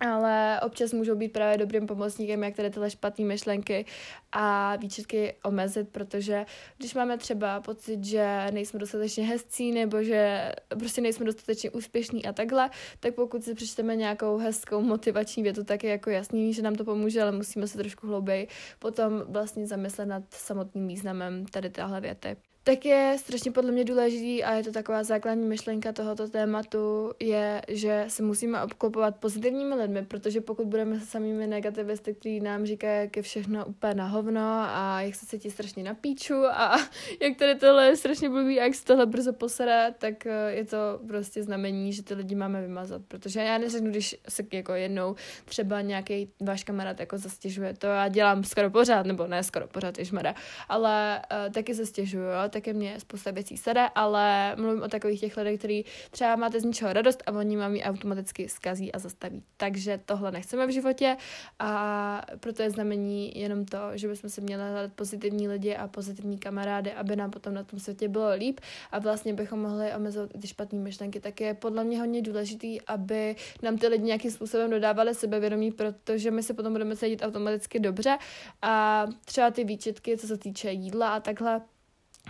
[0.00, 3.84] ale občas můžou být právě dobrým pomocníkem, jak tady tyhle špatné myšlenky
[4.32, 6.46] a výčitky omezit, protože
[6.78, 12.32] když máme třeba pocit, že nejsme dostatečně hezcí nebo že prostě nejsme dostatečně úspěšní a
[12.32, 16.74] takhle, tak pokud si přečteme nějakou hezkou motivační větu, tak je jako jasný, že nám
[16.74, 22.00] to pomůže, ale musíme se trošku hlouběji potom vlastně zamyslet nad samotným významem tady téhle
[22.00, 27.12] věty tak je strašně podle mě důležitý a je to taková základní myšlenka tohoto tématu,
[27.20, 32.66] je, že se musíme obklopovat pozitivními lidmi, protože pokud budeme se samými negativisty, kteří nám
[32.66, 36.76] říkají, jak je všechno úplně na hovno a jak se cítí strašně na píču a
[37.22, 40.64] jak tady tohle je strašně blbý a jak se tohle brzo posere, tak eh, je
[40.64, 40.76] to
[41.08, 45.80] prostě znamení, že ty lidi máme vymazat, protože já neřeknu, když se jako jednou třeba
[45.80, 50.34] nějaký váš kamarád jako zastěžuje, to já dělám skoro pořád, nebo ne skoro pořád, ježmara,
[50.68, 52.26] ale uh, taky se stěžuju,
[52.56, 52.66] jo?
[52.66, 56.64] také mě spousta věcí sede, ale mluvím o takových těch lidech, kteří třeba máte z
[56.64, 59.42] ničeho radost a oni vám ji automaticky zkazí a zastaví.
[59.56, 61.16] Takže tohle nechceme v životě
[61.58, 66.38] a proto je znamení jenom to, že bychom se měli hledat pozitivní lidi a pozitivní
[66.38, 68.60] kamarády, aby nám potom na tom světě bylo líp
[68.92, 71.20] a vlastně bychom mohli omezovat i ty špatné myšlenky.
[71.20, 76.30] Tak je podle mě hodně důležitý, aby nám ty lidi nějakým způsobem dodávali sebevědomí, protože
[76.30, 78.18] my se potom budeme cítit automaticky dobře
[78.62, 81.60] a třeba ty výčitky, co se týče jídla a takhle,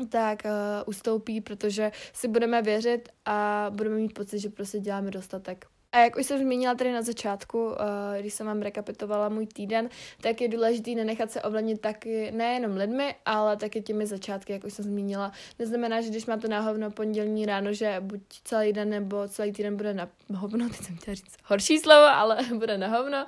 [0.04, 0.50] tak uh,
[0.86, 5.66] ustoupí, protože si budeme věřit a budeme mít pocit, že prostě děláme dostatek.
[5.96, 9.88] A jak už jsem zmínila tady na začátku, eh, když jsem vám rekapitovala můj týden,
[10.20, 14.72] tak je důležité nenechat se ovlivnit taky nejenom lidmi, ale taky těmi začátky, jak už
[14.72, 15.32] jsem zmínila.
[15.58, 19.94] Neznamená, že když máte náhovno pondělní ráno, že buď celý den nebo celý týden bude
[19.94, 23.26] na hovno, teď jsem chtěla říct horší slovo, ale bude na hovno,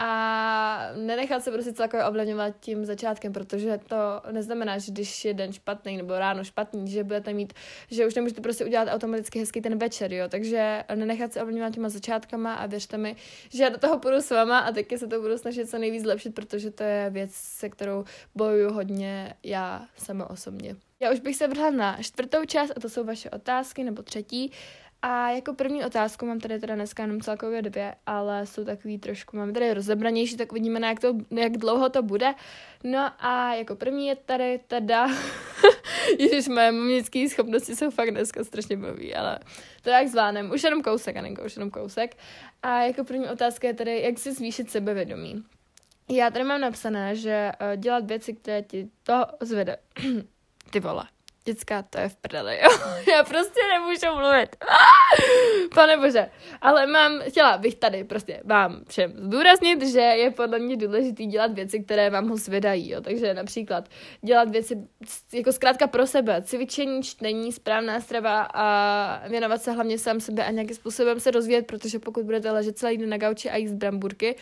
[0.00, 3.96] a nenechat se prostě celkově ovlivňovat tím začátkem, protože to
[4.32, 7.52] neznamená, že když je den špatný nebo ráno špatný, že budete mít,
[7.90, 11.88] že už nemůžete prostě udělat automaticky hezký ten večer, jo, takže nenechat se ovlivňovat těma
[11.88, 13.16] začátkama a věřte mi,
[13.50, 16.02] že já do toho půjdu s váma a taky se to budu snažit co nejvíc
[16.02, 20.76] zlepšit, protože to je věc, se kterou bojuju hodně já sama osobně.
[21.00, 24.52] Já už bych se vrhla na čtvrtou část a to jsou vaše otázky, nebo třetí.
[25.02, 29.36] A jako první otázku mám tady teda dneska jenom celkově dvě, ale jsou takový trošku,
[29.36, 32.34] máme tady rozebranější, tak uvidíme, jak, to, jak dlouho to bude.
[32.84, 35.06] No a jako první je tady teda,
[36.18, 39.38] Ježiš, moje mimické schopnosti jsou fakt dneska strašně baví, ale
[39.82, 42.16] to jak zvládnem, už jenom kousek, Anenko, už jenom kousek.
[42.62, 45.44] A jako první otázka je tady, jak si zvýšit sebevědomí.
[46.10, 49.76] Já tady mám napsané, že uh, dělat věci, které ti to zvede.
[50.70, 51.04] Ty vole
[51.44, 52.70] dětská, to je v prdeli, jo.
[53.16, 54.56] Já prostě nemůžu mluvit.
[55.74, 56.30] Pane bože.
[56.60, 61.52] Ale mám, chtěla bych tady prostě vám všem zdůraznit, že je podle mě důležité dělat
[61.52, 63.00] věci, které vám ho zvedají, jo.
[63.00, 63.88] Takže například
[64.22, 64.76] dělat věci
[65.32, 70.50] jako zkrátka pro sebe, cvičení, čtení, správná strava a věnovat se hlavně sám sebe a
[70.50, 74.36] nějakým způsobem se rozvíjet, protože pokud budete ležet celý den na gauči a jíst bramburky,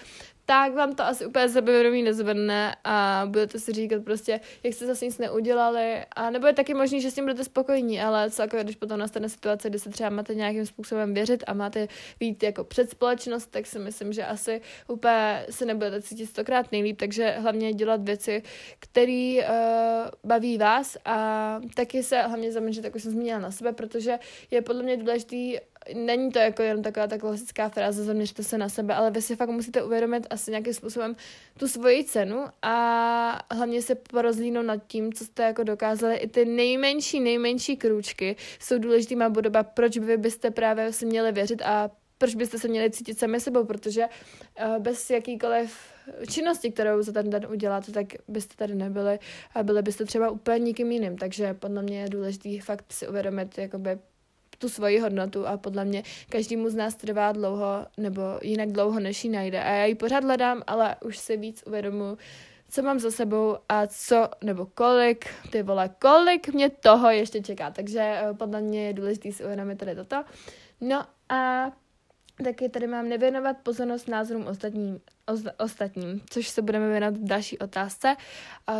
[0.47, 5.05] tak vám to asi úplně sebevědomí nezvedne a budete si říkat prostě, jak jste zase
[5.05, 6.05] nic neudělali.
[6.17, 9.29] A nebo je taky možný, že s tím budete spokojení, ale celkově, když potom nastane
[9.29, 11.89] situace, kdy se třeba máte nějakým způsobem věřit a máte
[12.21, 16.99] být jako před společnost, tak si myslím, že asi úplně se nebudete cítit stokrát nejlíp,
[16.99, 18.43] takže hlavně dělat věci,
[18.79, 20.97] které uh, baví vás.
[21.05, 24.19] A taky se hlavně zaměřit, jako jsem zmínila na sebe, protože
[24.51, 25.57] je podle mě důležitý
[25.95, 29.37] není to jako jen taková ta klasická fráze zaměřte se na sebe, ale vy si
[29.37, 31.17] fakt musíte uvědomit asi nějakým způsobem
[31.59, 36.17] tu svoji cenu a hlavně se porozlínout nad tím, co jste jako dokázali.
[36.17, 41.63] I ty nejmenší, nejmenší krůčky jsou důležitýma bodoba, proč vy byste právě si měli věřit
[41.63, 45.79] a proč byste se měli cítit sami sebou, protože uh, bez jakýkoliv
[46.31, 49.19] činnosti, kterou za ten den uděláte, tak byste tady nebyli
[49.55, 51.19] a byli byste třeba úplně nikým jiným.
[51.19, 53.99] Takže podle mě je důležité fakt si uvědomit, jakoby,
[54.59, 59.25] tu svoji hodnotu a podle mě každému z nás trvá dlouho nebo jinak dlouho, než
[59.25, 59.63] ji najde.
[59.63, 62.19] A já ji pořád hledám, ale už se víc uvědomuji,
[62.69, 67.71] co mám za sebou a co, nebo kolik, ty vole, kolik mě toho ještě čeká.
[67.71, 70.25] Takže eh, podle mě je důležité si uvědomit tady toto.
[70.81, 71.73] No a
[72.45, 75.01] taky tady mám nevěnovat pozornost názorům ostatním,
[75.59, 78.17] ostatním, což se budeme věnovat v další otázce,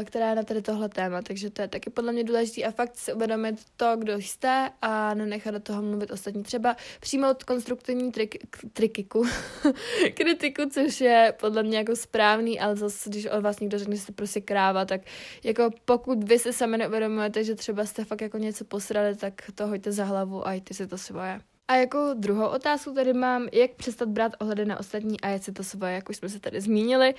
[0.05, 2.97] která je na tady tohle téma, takže to je taky podle mě důležité a fakt
[2.97, 6.43] si uvědomit to, kdo jste a nenechat do toho mluvit ostatní.
[6.43, 8.37] Třeba přijmout konstruktivní trik,
[8.73, 9.25] trikiku,
[10.15, 14.03] kritiku, což je podle mě jako správný, ale zase, když od vás někdo řekne, že
[14.03, 15.01] jste prostě kráva, tak
[15.45, 19.67] jako pokud vy se sami neuvědomujete, že třeba jste fakt jako něco posrali, tak to
[19.67, 21.41] hoďte za hlavu a jděte si to svoje.
[21.69, 25.53] A jako druhou otázku tady mám, jak přestat brát ohledy na ostatní a jak si
[25.53, 27.15] to svoje, jak už jsme se tady zmínili.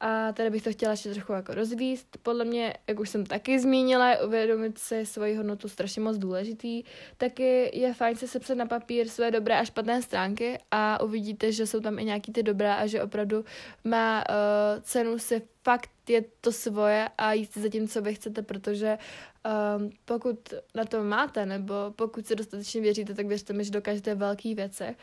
[0.00, 2.16] A tady bych to chtěla ještě trochu jako rozvíst.
[2.22, 6.82] Podle mě, jak už jsem taky zmínila, je uvědomit si svoji hodnotu strašně moc důležitý.
[7.16, 11.66] Taky je fajn se sepsat na papír své dobré a špatné stránky a uvidíte, že
[11.66, 13.44] jsou tam i nějaký ty dobré a že opravdu
[13.84, 18.42] má uh, cenu si fakt je to svoje a jít za tím, co vy chcete,
[18.42, 18.98] protože
[19.44, 24.14] um, pokud na to máte, nebo pokud se dostatečně věříte, tak věřte mi, že dokážete
[24.14, 24.96] velké věci.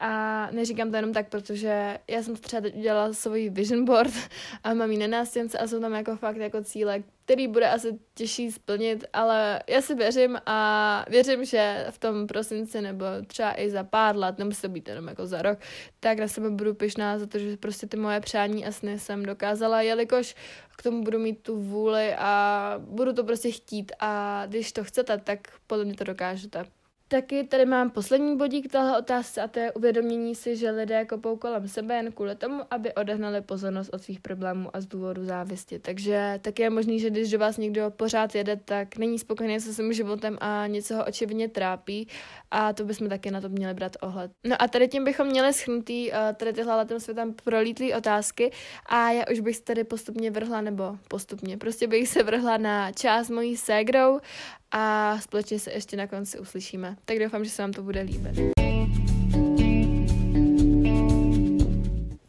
[0.00, 4.12] A neříkám to jenom tak, protože já jsem třeba teď udělala svůj vision board
[4.64, 7.98] a mám ji na nástěnce a jsou tam jako fakt jako cíle, který bude asi
[8.14, 13.70] těžší splnit, ale já si věřím a věřím, že v tom prosinci nebo třeba i
[13.70, 15.58] za pár let, nemusí to být jenom jako za rok,
[16.00, 19.22] tak na sebe budu pyšná za to, že prostě ty moje přání a sny jsem
[19.22, 20.34] dokázala, jelikož
[20.76, 25.18] k tomu budu mít tu vůli a budu to prostě chtít a když to chcete,
[25.18, 26.64] tak podle mě to dokážete.
[27.08, 31.36] Taky tady mám poslední bodík tohle otázce a to je uvědomění si, že lidé kopou
[31.36, 35.78] kolem sebe jen kvůli tomu, aby odehnali pozornost od svých problémů a z důvodu závisti.
[35.78, 39.74] Takže taky je možný, že když do vás někdo pořád jede, tak není spokojený se
[39.74, 42.08] svým životem a něco ho očividně trápí
[42.50, 44.30] a to bychom taky na to měli brát ohled.
[44.46, 48.52] No a tady tím bychom měli schnutý uh, tady tyhle letem světem prolítlý otázky
[48.86, 52.92] a já už bych se tady postupně vrhla, nebo postupně, prostě bych se vrhla na
[52.92, 54.20] část mojí ségrou
[54.70, 56.96] a společně se ještě na konci uslyšíme.
[57.04, 58.56] Tak doufám, že se vám to bude líbit.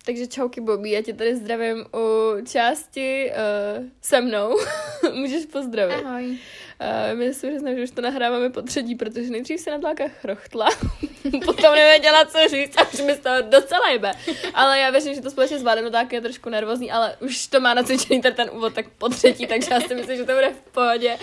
[0.06, 4.58] Takže čauky Bobby, já tě tady zdravím u části uh, se mnou.
[5.14, 6.06] Můžeš pozdravit.
[6.06, 6.38] Ahoj.
[6.82, 10.68] Uh, my si přiznám, že už to nahráváme po třetí, protože nejdřív se Natálka chrochtla,
[11.46, 14.12] potom nevěděla, co říct a už mi z toho docela jebe.
[14.54, 17.74] Ale já věřím, že to společně zvládne, tak je trošku nervózní, ale už to má
[17.74, 20.72] nacvičený tady ten úvod tak po třetí, takže já si myslím, že to bude v
[20.72, 21.18] pohodě.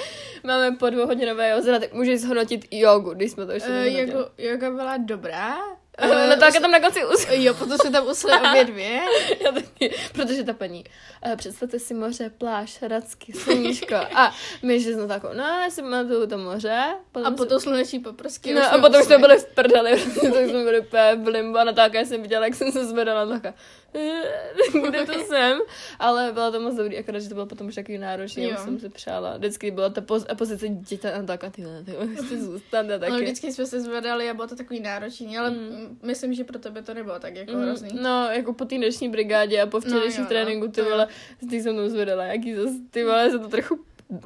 [0.44, 4.70] Máme po dvouhodinové jozera, tak můžeš zhodnotit jogu, když jsme to ještě Uh, jako, yoga
[4.70, 5.56] byla dobrá.
[6.02, 7.26] Uh, Natálka tam na konci us...
[7.30, 9.00] Jo, potom jsme tam usli obě dvě.
[9.44, 10.84] Já taky, protože ta paní,
[11.26, 15.82] uh, představte si moře, pláž, hradsky, sluníčko a my, že jsme takovou, no, já si
[15.82, 16.84] pamatuju to moře.
[17.24, 18.54] A potom sluneční paprsky.
[18.54, 19.04] No a potom usli.
[19.04, 22.44] jsme byli v prdeli, protože jsme byli úplně v limbo a Natálka, já jsem viděla,
[22.44, 23.54] jak jsem se zvedala, "Eh,
[24.88, 25.58] kde to jsem?
[25.98, 28.80] Ale bylo to moc dobrý, akorát, že to bylo potom už takový náročný, já jsem
[28.80, 29.36] si přála.
[29.36, 31.92] Vždycky byla ta poz, pozice dítěte a ty vole, ty
[32.24, 33.22] chci zůstat a No, taky.
[33.24, 35.98] vždycky jsme se zvedali a bylo to takový náročný, ale Mm.
[36.02, 37.88] myslím, že pro tebe to nebylo tak jako Mm, hrozný.
[38.02, 41.08] No, jako po té noční brigádě a po včerejším No, jo, no, tréninku, ty vole,
[41.50, 43.78] ty jsem tam zvedala, jaký zas, ty vole, se to trochu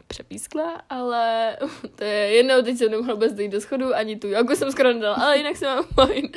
[0.09, 1.57] přepískla, ale
[1.97, 4.93] to je jednou, teď jsem nemohla vůbec dojít do schodu, ani tu jogu jsem skoro
[4.93, 6.29] nedala, ale jinak jsem mám fajn.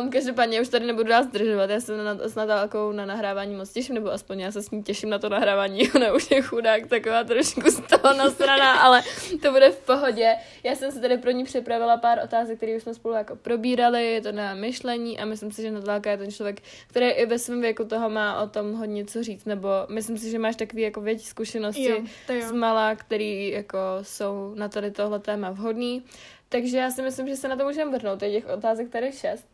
[0.00, 3.72] Um, každopádně už tady nebudu dál zdržovat, já se na, s Natálkou na nahrávání moc
[3.72, 6.86] těším, nebo aspoň já se s ní těším na to nahrávání, ona už je chudák,
[6.86, 9.02] taková trošku z toho nasraná, ale
[9.42, 10.34] to bude v pohodě.
[10.64, 14.06] Já jsem se tady pro ní připravila pár otázek, které už jsme spolu jako probírali,
[14.12, 17.38] je to na myšlení a myslím si, že Natálka je ten člověk, který i ve
[17.38, 20.82] svém věku toho má o tom hodně co říct, nebo myslím si, že máš takový
[20.82, 22.02] jako větší zkušenosti Jo,
[22.48, 26.04] z mala, který jako jsou na tady tohle téma vhodný.
[26.48, 28.22] Takže já si myslím, že se na to můžeme vrhnout.
[28.22, 29.48] Je těch otázek tady šest.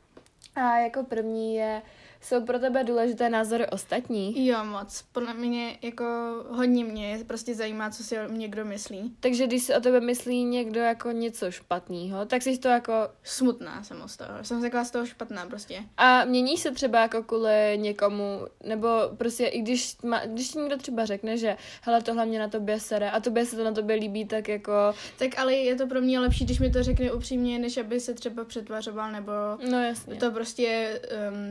[0.55, 1.83] A jako první je,
[2.23, 4.37] jsou pro tebe důležité názory ostatních?
[4.47, 5.05] Jo, moc.
[5.13, 6.05] Podle mě jako
[6.51, 9.17] hodně mě prostě zajímá, co si o mě kdo myslí.
[9.21, 12.93] Takže když si o tebe myslí někdo jako něco špatného, tak jsi to jako...
[13.23, 14.31] Smutná jsem z toho.
[14.43, 15.83] Jsem taková z toho špatná prostě.
[15.97, 20.77] A měníš se třeba jako kvůli někomu, nebo prostě i když, ma, když ti někdo
[20.77, 23.97] třeba řekne, že hele, tohle mě na tobě sere a tobě se to na tobě
[23.97, 24.73] líbí, tak jako...
[25.19, 28.15] Tak ale je to pro mě lepší, když mi to řekne upřímně, než aby se
[28.15, 29.33] třeba přetvařoval, nebo
[29.71, 30.15] No jasně.
[30.17, 31.01] to prostě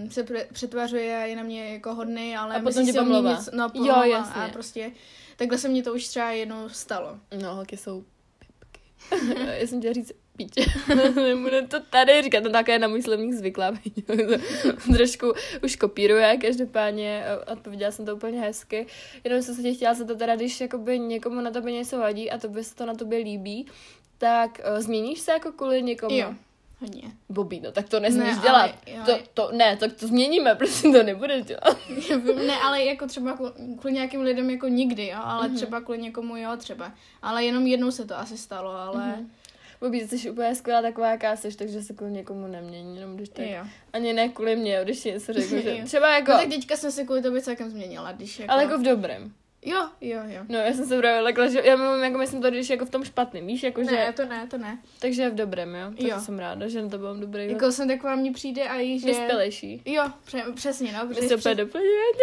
[0.04, 3.02] um, se pre- přetvařuje a je na mě jako hodný, ale A potom tě mě
[3.02, 3.32] pomlouvá.
[3.32, 4.42] nic, no, Jo, jasně.
[4.42, 4.92] A prostě
[5.38, 7.20] takhle se mně to už třeba jednou stalo.
[7.42, 8.04] No, holky jsou
[8.40, 8.82] pipky.
[9.60, 10.66] Já jsem chtěla říct pítě.
[11.16, 13.72] Nebudu to tady říkat, to také na můj slovník zvyklá.
[14.06, 14.14] To
[14.94, 18.88] Trošku už kopíruje, každopádně eh, odpověděla jsem to úplně hezky.
[19.24, 22.32] Jenom jsem se tě chtěla se to teda, když jakoby někomu na tobě něco vadí
[22.32, 23.68] a tobě se to na tobě líbí,
[24.18, 26.18] tak uh, změníš se jako kvůli někomu?
[26.18, 26.36] Jo,
[26.82, 27.04] hodně.
[27.30, 28.62] Bobí, no tak to nesmíš Ne, dělat.
[28.62, 29.02] ale- jo.
[29.06, 31.78] To, to, ne, tak to změníme, prostě to nebudeš dělat.
[32.48, 33.34] ne, ale jako třeba
[33.78, 35.52] kvůli, nějakým lidem jako nikdy, jo, ale Mhm.
[35.54, 35.58] mm-hmm.
[35.58, 36.92] třeba kvůli někomu, jo, třeba.
[37.22, 39.32] Ale jenom jednou se to asi stalo, ale Mhm.
[39.82, 43.46] Bobí, jsi úplně skvělá taková, jaká jsi, takže se kvůli někomu nemění, jenom když tak.
[43.46, 43.64] jo.
[43.94, 47.04] Ani ne kvůli mě, když něco řeknu, že třeba jako, No tak teďka jsem se
[47.04, 48.52] kvůli tobě celkem změnila, když jako...
[48.54, 49.34] ale jako v dobrém.
[49.66, 50.42] Jo, jo, jo.
[50.50, 52.90] No, já jsem se právě lekla, že já mluvím, jako myslím to, když jako v
[52.90, 54.80] tom špatném, víš, jako že, Ne, to ne, to ne.
[55.00, 56.20] takže v dobrém, jo, tak Jo.
[56.20, 59.06] jsem ráda, že na to mám dobrý, jako, jsem taková, mně přijde a i, že...
[59.08, 59.82] vyspělejší.
[59.86, 61.08] Jo, pře- přesně, no.
[61.08, 62.20] Vy Protože se přes, úplně doplňujete,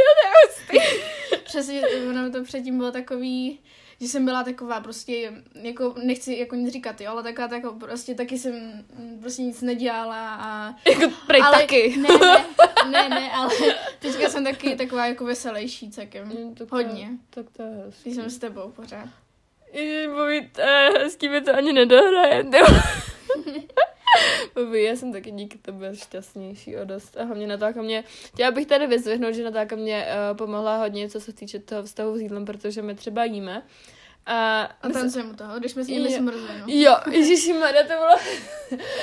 [1.45, 3.59] přesně, ono to předtím bylo takový,
[4.01, 5.33] že jsem byla taková prostě,
[5.63, 8.85] jako nechci jako nic říkat, jo, ale taková jako prostě taky jsem
[9.21, 10.75] prostě nic nedělala a...
[10.91, 11.97] jako prej ale, taky.
[11.97, 12.45] Ne, ne,
[12.91, 13.51] ne, ne, ale
[13.99, 16.29] teďka jsem taky taková jako veselější celkem.
[16.29, 17.09] Mm, tak to- Hodně.
[17.31, 18.15] Tak to je hezký.
[18.15, 19.09] Jsem s tebou pořád.
[19.73, 20.09] Ježiš,
[20.59, 22.45] je hezký, mi to ani nedohraje,
[24.55, 27.17] Bobby, já jsem taky díky tobě šťastnější o dost.
[27.17, 31.21] A hlavně Natálka mě, chtěla bych tady vyzvihnout, že Natálka mě uh, pomohla hodně, co
[31.21, 33.63] se týče toho vztahu s jídlem, protože my třeba jíme.
[34.27, 36.19] A, A tancujeme toho, když jsme si měli Jo.
[36.19, 36.65] smrzlinu.
[36.67, 38.17] Jo, Ježíši Maria, to bylo,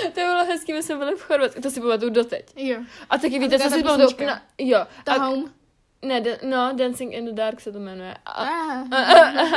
[0.05, 2.45] to bylo hezký, my jsme byli v Chorvatsku, to si pamatuju doteď.
[2.55, 2.77] Jo.
[3.09, 4.27] A taky víte, co taková si pamatuju?
[4.27, 4.79] Na, jo.
[5.03, 5.53] Ta A, home.
[6.01, 8.15] ne, da, no, Dancing in the Dark se to jmenuje.
[8.25, 9.55] A, Ah.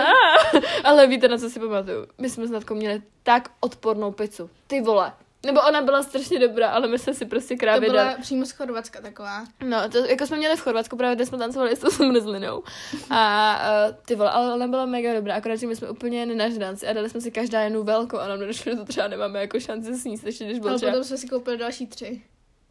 [0.85, 2.07] ale víte, na co si pamatuju?
[2.19, 4.51] My jsme s Natkou měli tak odpornou pizzu.
[4.67, 5.13] Ty vole.
[5.49, 8.17] Nebo ona byla strašně dobrá, ale my jsme si prostě To krávě byla dali.
[8.21, 9.45] přímo z Chorvatska taková.
[9.65, 12.63] No, to jako jsme měli v Chorvatsku, právě kde jsme tancovali s tou zmrzlinou.
[13.11, 13.55] A
[13.89, 16.93] uh, ty vole, ale ona byla mega dobrá, akorát, že my jsme úplně nenažranci a
[16.93, 19.95] dali jsme si každá jednu velkou a nám nedošlo, že to třeba nemáme jako šanci
[19.99, 20.93] sníst, ještě když byl Ale třeba.
[20.93, 22.23] potom jsme si koupili další tři.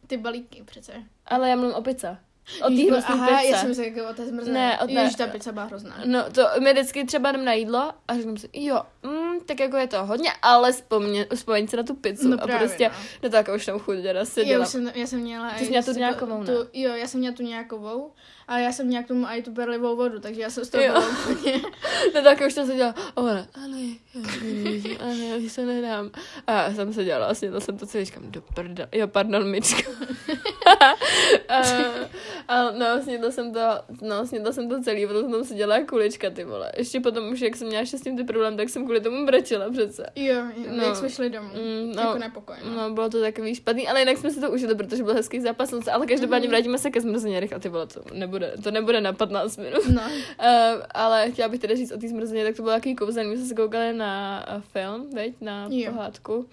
[0.06, 0.92] Ty balíky přece.
[1.26, 2.18] Ale já mluvím o pizza.
[2.66, 3.50] O té hrozný Aha, pizze.
[3.50, 4.60] já jsem si jako o té zmrzlené.
[4.60, 5.96] Ne, o té- Ježiš, ta pizza byla hrozná.
[6.04, 9.76] No, to my vždycky třeba jdem na jídlo a řeknu si, jo, mm, tak jako
[9.76, 12.28] je to hodně, ale vzpomeň, vzpomeň si na tu pizzu.
[12.28, 12.94] No a právě, prostě, no.
[13.22, 14.64] no tak už tam chuděra Já, seděla.
[14.64, 15.50] už jsem, já jsem měla...
[15.50, 16.46] Ty jsi měla tu nějakovou, ne?
[16.46, 18.12] tu, Jo, já jsem měla tu nějakovou
[18.48, 20.84] a já jsem měla k tomu i tu perlivou vodu, takže já jsem z toho
[20.84, 21.02] Jo.
[21.32, 21.52] úplně...
[22.14, 23.76] No tak už tam seděla, a ona, ale,
[25.08, 26.10] já, já se nedám.
[26.46, 29.90] A já jsem seděla a snědla jsem to celý, říkám, do prda, jo, pardon, myčka.
[31.48, 31.62] a,
[32.48, 33.60] a, no, snědla jsem to,
[34.02, 36.72] no, snědla jsem to celý, potom jsem tam seděla jako kulička, ty vole.
[36.76, 39.26] Ještě potom už, jak jsem měla ještě s tím ty problém, tak jsem kvůli tomu
[39.26, 40.06] brečela přece.
[40.16, 40.82] Jo, jo No.
[40.84, 41.48] jak jsme šli domů.
[41.48, 42.56] Mm, No, jako nepokoj.
[42.64, 42.76] No.
[42.88, 45.68] No, bylo to takový špatný, ale jinak jsme si to užili, protože byl hezký zápas,
[45.68, 46.50] slunce, ale každopádně Mhm.
[46.56, 49.82] vrátíme se ke zmrzlině rychle, ty vole, to nebude, to nebude na 15 minut.
[49.94, 50.02] no.
[50.02, 53.36] Uh, ale chtěla bych teda říct o té zmrzlině, tak to bylo takový kouzelný, my
[53.36, 55.92] jsme se koukali na uh, film, veď, na Jo.
[55.92, 56.46] pohádku.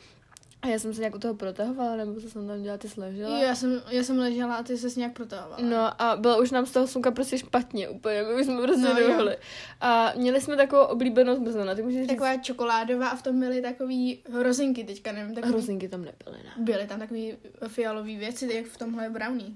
[0.61, 2.99] A já jsem se nějak u toho protahovala, nebo co jsem tam dělala, ty jsi
[2.99, 3.37] ležela.
[3.39, 5.57] Jo, já jsem, já jsem ležela a ty se nějak protahovala.
[5.61, 8.81] No a bylo už nám z toho slunka prostě špatně úplně, my už jsme prostě
[8.81, 9.37] No, nemohli.
[9.81, 13.61] A měli jsme takovou oblíbenou zmrzlinu, ty můžeš říct, Taková čokoládová a v tom byly
[13.61, 15.53] takový hrozinky teďka, nevím, takový...
[15.53, 16.63] hrozinky tam nebyly, ne?
[16.63, 17.33] Byly tam takový
[17.67, 19.51] fialové věci, jak v tomhle brownie.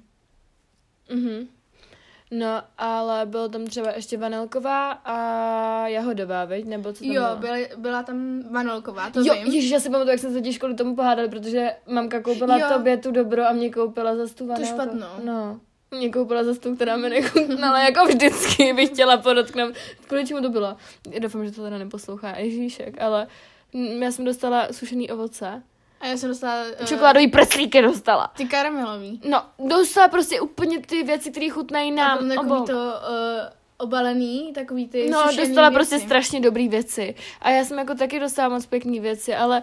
[1.10, 1.48] Mhm.
[2.32, 6.66] No, ale bylo tam třeba ještě vanilková a jahodová, veď?
[6.66, 7.36] Nebo co tam Jo, bylo?
[7.36, 9.54] byly, byla tam vanilková, to jo, vím.
[9.54, 12.66] ježiš, já si pamatuju, jak jsme se těžko tomu pohádali, protože mamka koupila Jo.
[12.74, 14.74] tobě tu dobro a mě koupila za tu vanilku.
[14.74, 15.08] špatnou.
[15.24, 15.60] No.
[15.92, 19.74] Mě koupila za tu, která mi nechutnala, jako vždycky bych chtěla podotknout.
[20.08, 20.78] Kvůli čemu to bylo?
[21.12, 23.28] Já doufám, že to teda neposlouchá Ježíšek, ale
[24.00, 25.64] já jsem dostala sušený ovoce.
[26.00, 26.64] A já jsem dostala...
[26.80, 28.32] Uh, Čokoládový preclíky dostala.
[28.38, 29.22] Ty karamelový.
[29.30, 32.66] No, dostala prostě úplně ty věci, které chutnají A nám takový obou.
[32.66, 35.74] to uh, obalený, takový ty No, dostala věci.
[35.74, 37.16] prostě strašně dobrý věci.
[37.42, 39.62] A já jsem jako taky dostala moc pěkný věci, ale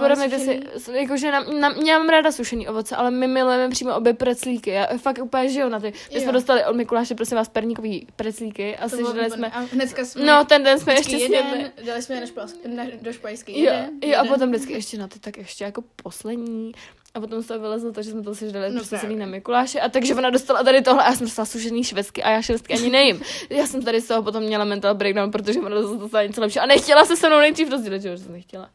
[0.00, 0.60] podobně si,
[0.92, 4.70] jakože nám, nám, já mám ráda sušený ovoce, ale my milujeme přímo obě preclíky.
[4.70, 5.86] Já fakt úplně žiju na ty.
[6.10, 6.20] My Jo.
[6.22, 9.50] jsme dostali od Mikuláše, prosím vás, perníkový preclíky a sežrali jsme...
[9.50, 10.24] A hnedka jsme...
[10.24, 11.70] No, ten den jsme ještě jeden, snědli.
[11.86, 13.52] dali jsme je na na, do špajsky.
[13.52, 14.28] Jo, jeden, jo, a jeden.
[14.28, 16.72] potom vždycky ještě na ty, tak ještě jako poslední.
[17.14, 19.16] A potom z toho vylezlo to, že jsme to sežrali No právě.
[19.16, 19.80] na Mikuláše.
[19.80, 22.74] A takže ona dostala tady tohle a já jsem dostala sušený švestky a já švestky
[22.74, 23.22] ani nejím.
[23.50, 26.62] Já jsem tady z toho potom měla mental breakdown, protože ona dostala něco lepšího.
[26.62, 28.70] A nechtěla se se mnou nejdřív rozdělit, že jsem nechtěla.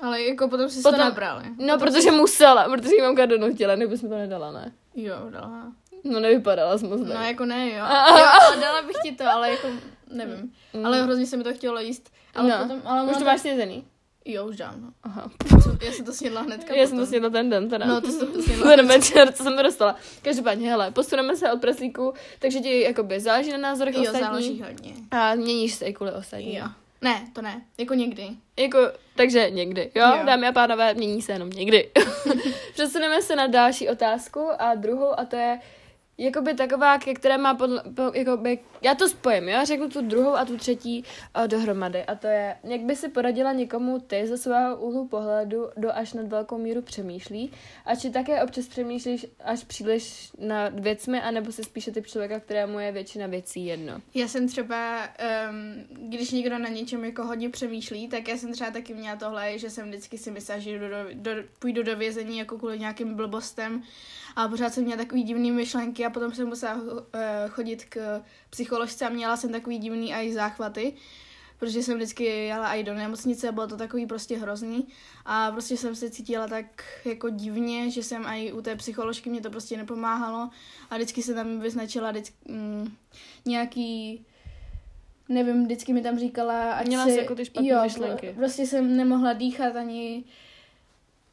[0.00, 1.44] Ale jako potom si Potom- to nabrali.
[1.58, 4.72] No, protože musela, protože jí mamka donutila, nebo jsme to nedala, ne?
[4.94, 5.72] Jo, dala.
[6.04, 7.84] No, nevypadala jsem moc No jako ne, jo.
[7.84, 9.68] A- jo ale dala bych ti to, ale jako
[10.10, 10.52] nevím.
[10.74, 10.86] Mm.
[10.86, 12.10] Ale hrozně se mi to chtělo jíst.
[12.34, 12.58] Ale No.
[12.58, 13.84] potom, ale Už to máš snězený?
[14.24, 14.88] Jo, už dávno.
[15.02, 15.30] Aha.
[15.84, 17.06] Já jsem to snědla hnedka Já jsem to potom.
[17.06, 17.86] snědla ten den teda.
[17.86, 18.76] No, ty jsi to snědla.
[18.76, 19.96] Ten večer, co jsem to dostala.
[20.22, 24.20] Každopádně, hele, posuneme se od preslíku, takže ti jakoby záleží na názorech Jo, ostatní.
[24.20, 24.92] záleží hodně.
[25.10, 26.56] A měníš se i kvůli ostatní.
[26.56, 26.64] Jo.
[27.02, 27.62] Ne, to ne.
[27.78, 28.28] Jako někdy.
[28.56, 28.78] Jako,
[29.16, 30.06] takže někdy, jo?
[30.06, 30.16] Jo.
[30.18, 30.26] jo.
[30.26, 31.90] Dámy a pánové, mění se jenom někdy.
[32.72, 35.60] Přesuneme se na další otázku a druhou a to je
[36.20, 39.60] jakoby taková, ke které má podle, po, jakoby, já to spojím, jo?
[39.64, 41.04] Řeknu tu druhou a tu třetí
[41.38, 45.70] uh, dohromady a to je, jak by si poradila někomu ty ze svého úhlu pohledu
[45.76, 47.52] do až nad velkou míru přemýšlí
[47.86, 52.78] a či také občas přemýšlíš až příliš nad věcmi, anebo si spíše typ člověka, kterému
[52.78, 54.00] je většina věcí jedno.
[54.14, 55.08] Já jsem třeba,
[55.50, 59.58] um, když někdo na něčem jako hodně přemýšlí, tak já jsem třeba taky měla tohle,
[59.58, 63.14] že jsem vždycky si myslela, že jdu do, do, půjdu do vězení jako kvůli nějakým
[63.14, 63.82] blbostem
[64.36, 67.00] a pořád jsem měla takový divný myšlenky a potom jsem musela uh,
[67.48, 70.92] chodit k psycholožce a měla jsem takový divný i záchvaty,
[71.58, 74.88] protože jsem vždycky jela i do nemocnice a bylo to takový prostě hrozný
[75.24, 79.40] a prostě jsem se cítila tak jako divně, že jsem i u té psycholožky mě
[79.40, 80.50] to prostě nepomáhalo
[80.90, 82.96] a vždycky se tam vyznačila vždycky, mm,
[83.46, 84.24] nějaký
[85.28, 88.34] nevím, vždycky mi tam říkala, ať Měla jsi jako ty špatné jo, myšlenky.
[88.36, 90.24] prostě jsem nemohla dýchat ani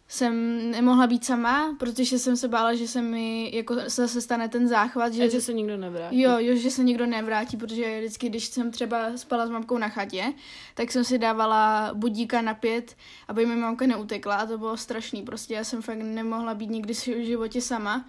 [0.07, 4.67] jsem nemohla být sama, protože jsem se bála, že se mi jako zase stane ten
[4.67, 6.21] záchvat, Že, že, že se nikdo nevrátí.
[6.21, 9.89] Jo, jo, že se nikdo nevrátí, protože vždycky, když jsem třeba spala s mamkou na
[9.89, 10.33] chatě,
[10.73, 12.95] tak jsem si dávala budíka na pět,
[13.27, 15.21] aby mi mamka neutekla a to bylo strašný.
[15.23, 18.05] Prostě já jsem fakt nemohla být nikdy v životě sama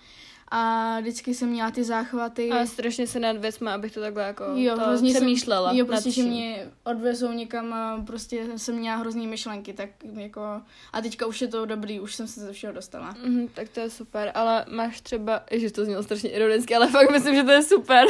[0.50, 2.50] a vždycky jsem měla ty záchvaty.
[2.50, 5.72] A strašně se nad věcma, abych to takhle jako Jo, to hrozně jsem- přemýšlela.
[5.72, 10.40] Jo, nad prostě, že mě odvezou někam a prostě jsem měla hrozný myšlenky, tak jako...
[10.92, 13.16] A teďka už je to dobrý, už jsem se ze všeho dostala.
[13.24, 17.10] Mhm, tak to je super, ale máš třeba, že to znělo strašně ironicky, ale fakt
[17.10, 18.06] myslím, že to je super.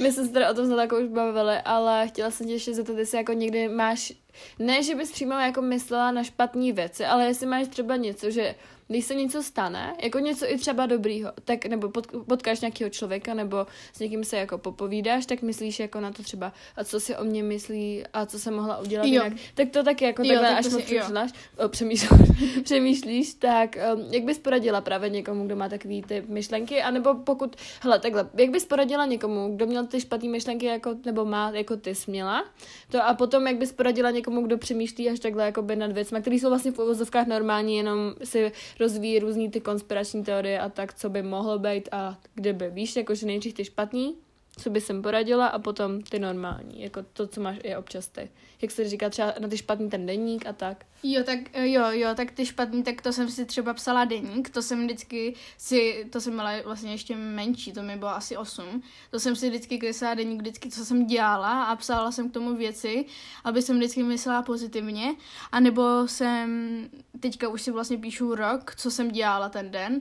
[0.00, 2.98] My jsme se teda o tom za už bavili, ale chtěla jsem tě ještě zeptat,
[2.98, 4.12] jestli jako někdy máš,
[4.58, 8.54] ne, že bys přímo jako myslela na špatné věci, ale jestli máš třeba něco, že
[8.90, 13.34] když se něco stane, jako něco i třeba dobrýho, tak nebo pot, potkáš nějakého člověka,
[13.34, 17.16] nebo s někým se jako popovídáš, tak myslíš jako na to třeba, a co si
[17.16, 19.12] o mě myslí, a co se mohla udělat jo.
[19.12, 19.32] jinak.
[19.54, 21.30] Tak to taky jako jo, takhle, tak až moc přemýšláš,
[21.68, 22.20] přemýšláš,
[22.64, 27.56] přemýšlíš, tak um, jak bys poradila právě někomu, kdo má takový ty myšlenky, anebo pokud,
[27.80, 31.76] hele, takhle, jak bys poradila někomu, kdo měl ty špatné myšlenky, jako, nebo má, jako
[31.76, 32.44] ty směla,
[32.90, 36.20] to a potom jak bys poradila někomu, kdo přemýšlí až takhle jako by nad věcmi,
[36.20, 40.94] které jsou vlastně v uvozovkách normální, jenom si rozvíjí různý ty konspirační teorie a tak,
[40.94, 42.70] co by mohlo být a kde by.
[42.70, 44.16] Víš, jakože nejdřív ty špatný,
[44.60, 48.30] co by jsem poradila a potom ty normální, jako to, co máš i občas ty.
[48.62, 50.84] Jak se říká třeba na ty špatný ten denník a tak.
[51.02, 54.62] Jo, tak jo, jo, tak ty špatný, tak to jsem si třeba psala denník, to
[54.62, 59.20] jsem vždycky si, to jsem měla vlastně ještě menší, to mi bylo asi 8, to
[59.20, 63.04] jsem si vždycky kreslila denník, vždycky, co jsem dělala a psala jsem k tomu věci,
[63.44, 65.14] aby jsem vždycky myslela pozitivně,
[65.52, 66.88] a nebo jsem,
[67.20, 70.00] teďka už si vlastně píšu rok, co jsem dělala ten den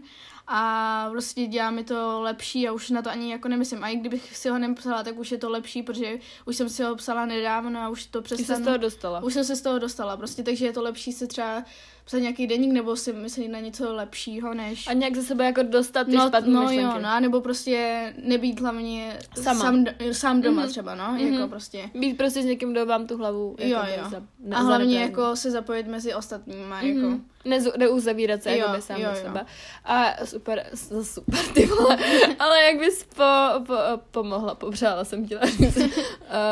[0.51, 3.83] a prostě dělá mi to lepší a už na to ani jako nemyslím.
[3.83, 6.83] A i kdybych si ho nepsala, tak už je to lepší, protože už jsem si
[6.83, 8.43] ho psala nedávno a už to přestanu.
[8.43, 9.23] Už se z toho dostala.
[9.23, 11.63] Už jsem se z toho dostala, prostě, takže je to lepší se třeba
[12.05, 14.87] psat nějaký deník nebo si myslet na něco lepšího, než...
[14.87, 16.83] A nějak ze sebe jako dostat ty no, špatné no, myšlenky.
[16.83, 19.59] jo, no, nebo prostě nebýt hlavně Sama.
[19.59, 20.69] sám, sám doma Mhm.
[20.71, 21.33] třeba, no, Mhm.
[21.33, 21.89] jako prostě.
[21.95, 24.09] Být prostě s někým, kdo vám tu hlavu jako Jo, jo.
[24.09, 24.21] Za,
[24.57, 26.87] A hlavně jako se zapojit mezi ostatníma, Mhm.
[26.87, 27.19] jako.
[27.45, 29.23] Nezu, neuzavírat se Jo, jako by sám jo, do jo.
[29.23, 29.45] sebe.
[29.85, 30.65] A super,
[31.03, 31.97] super, ty vole.
[32.39, 33.23] Ale jak bys po,
[33.67, 33.75] po,
[34.11, 35.77] pomohla, popřála jsem chtěla říct.
[35.77, 35.91] uh,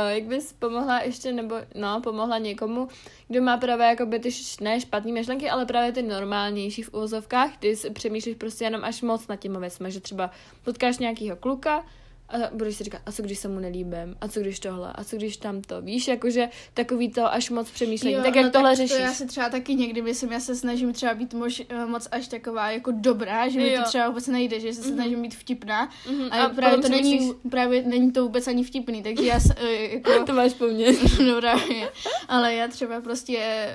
[0.08, 2.88] jak bys pomohla ještě, nebo no, pomohla někomu,
[3.28, 4.30] kdo má právě jako by ty
[4.62, 9.02] ne špatné myšlenky, ale právě ty normálnější v úvozovkách, kdy si přemýšlíš prostě jenom až
[9.02, 10.32] moc nad těma věcmi, že třeba
[10.64, 11.84] potkáš nějakýho kluka,
[12.30, 15.04] a budeš si říkat, a co když se mu nelíbím, a co když tohle, a
[15.04, 18.78] co když tamto, víš, jakože takový to až moc přemýšlení, tak jak no tohle tak
[18.78, 18.98] řešíš?
[18.98, 22.08] To já se třeba taky někdy myslím, já se snažím třeba být mož, eh, moc
[22.12, 23.82] až taková jako dobrá, že mi Jo.
[23.84, 24.94] to třeba vůbec nejde, že se Mhm.
[24.94, 29.04] snažím být vtipná Mhm, a, právě to není, přemýšlíš- právě není to vůbec ani vtipný,
[29.04, 30.88] takže já s- eh, jako, To máš po mně.
[31.28, 31.92] no právě,
[32.28, 33.68] ale já třeba prostě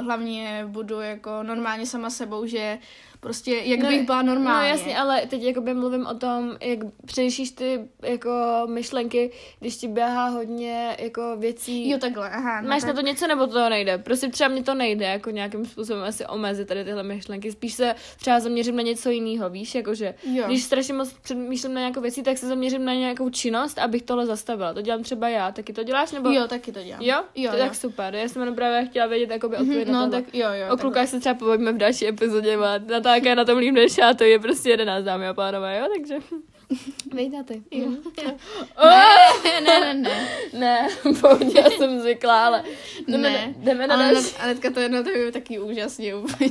[0.00, 2.78] uh, hlavně budu jako normálně sama sebou, že
[3.24, 4.68] prostě jak No, bych byla normálně.
[4.72, 8.30] No jasně, ale teď jakoby mluvím o tom, jak přeřešíš ty jako
[8.66, 11.90] myšlenky, když ti běhá hodně jako věcí.
[11.90, 12.60] Jo, takhle, aha.
[12.60, 12.88] no Máš tak.
[12.88, 13.98] na to něco, nebo to nejde?
[13.98, 17.52] Prostě třeba mě to nejde, jako nějakým způsobem asi omezit tady tyhle myšlenky.
[17.52, 20.44] Spíš se třeba zaměřím na něco jiného, víš, jakože Jo.
[20.46, 24.26] když strašně moc přemýšlím na nějakou věci, tak se zaměřím na nějakou činnost, abych tohle
[24.26, 24.74] zastavila.
[24.74, 26.30] To dělám třeba já, taky to děláš, nebo?
[26.30, 27.02] Jo, taky to dělám.
[27.02, 27.22] Jo?
[27.34, 27.64] Jo, to jo.
[27.64, 28.14] tak super.
[28.14, 30.74] Já jsem jenom právě chtěla vědět, jakoby odpověď Mhm, na No, tak jo, jo.
[30.74, 33.98] O klukách se třeba povíme v další epizodě, má Natálka je na tom líp než
[33.98, 36.14] já, to je prostě jedenáct, dámy a pánové, jo, takže...
[37.14, 37.62] Vejď na ty.
[37.70, 37.86] Jo.
[37.86, 37.96] Mhm.
[39.44, 40.28] Ne, ne, ne, ne.
[40.52, 40.88] Ne,
[41.20, 42.64] pohodě, já jsem zvyklá, ale
[43.08, 43.54] jdeme, Ne.
[43.56, 44.28] jdeme na Ale další.
[44.28, 46.50] Anet- Anetka to jedno to je taky úžasně úplně.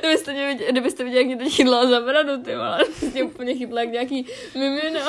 [0.00, 3.54] Kdybyste, mě viděli, kdybyste viděli, jak mě teď chytla za bradu, ty vole, mě úplně
[3.54, 5.00] chytla jak nějaký mimino.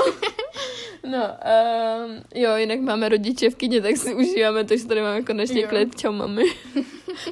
[1.04, 5.22] No, um, jo, jinak máme rodiče v kyně, tak si užíváme to, že tady máme
[5.22, 5.68] konečně Jo.
[5.70, 6.00] klid.
[6.00, 6.44] Čau, mami.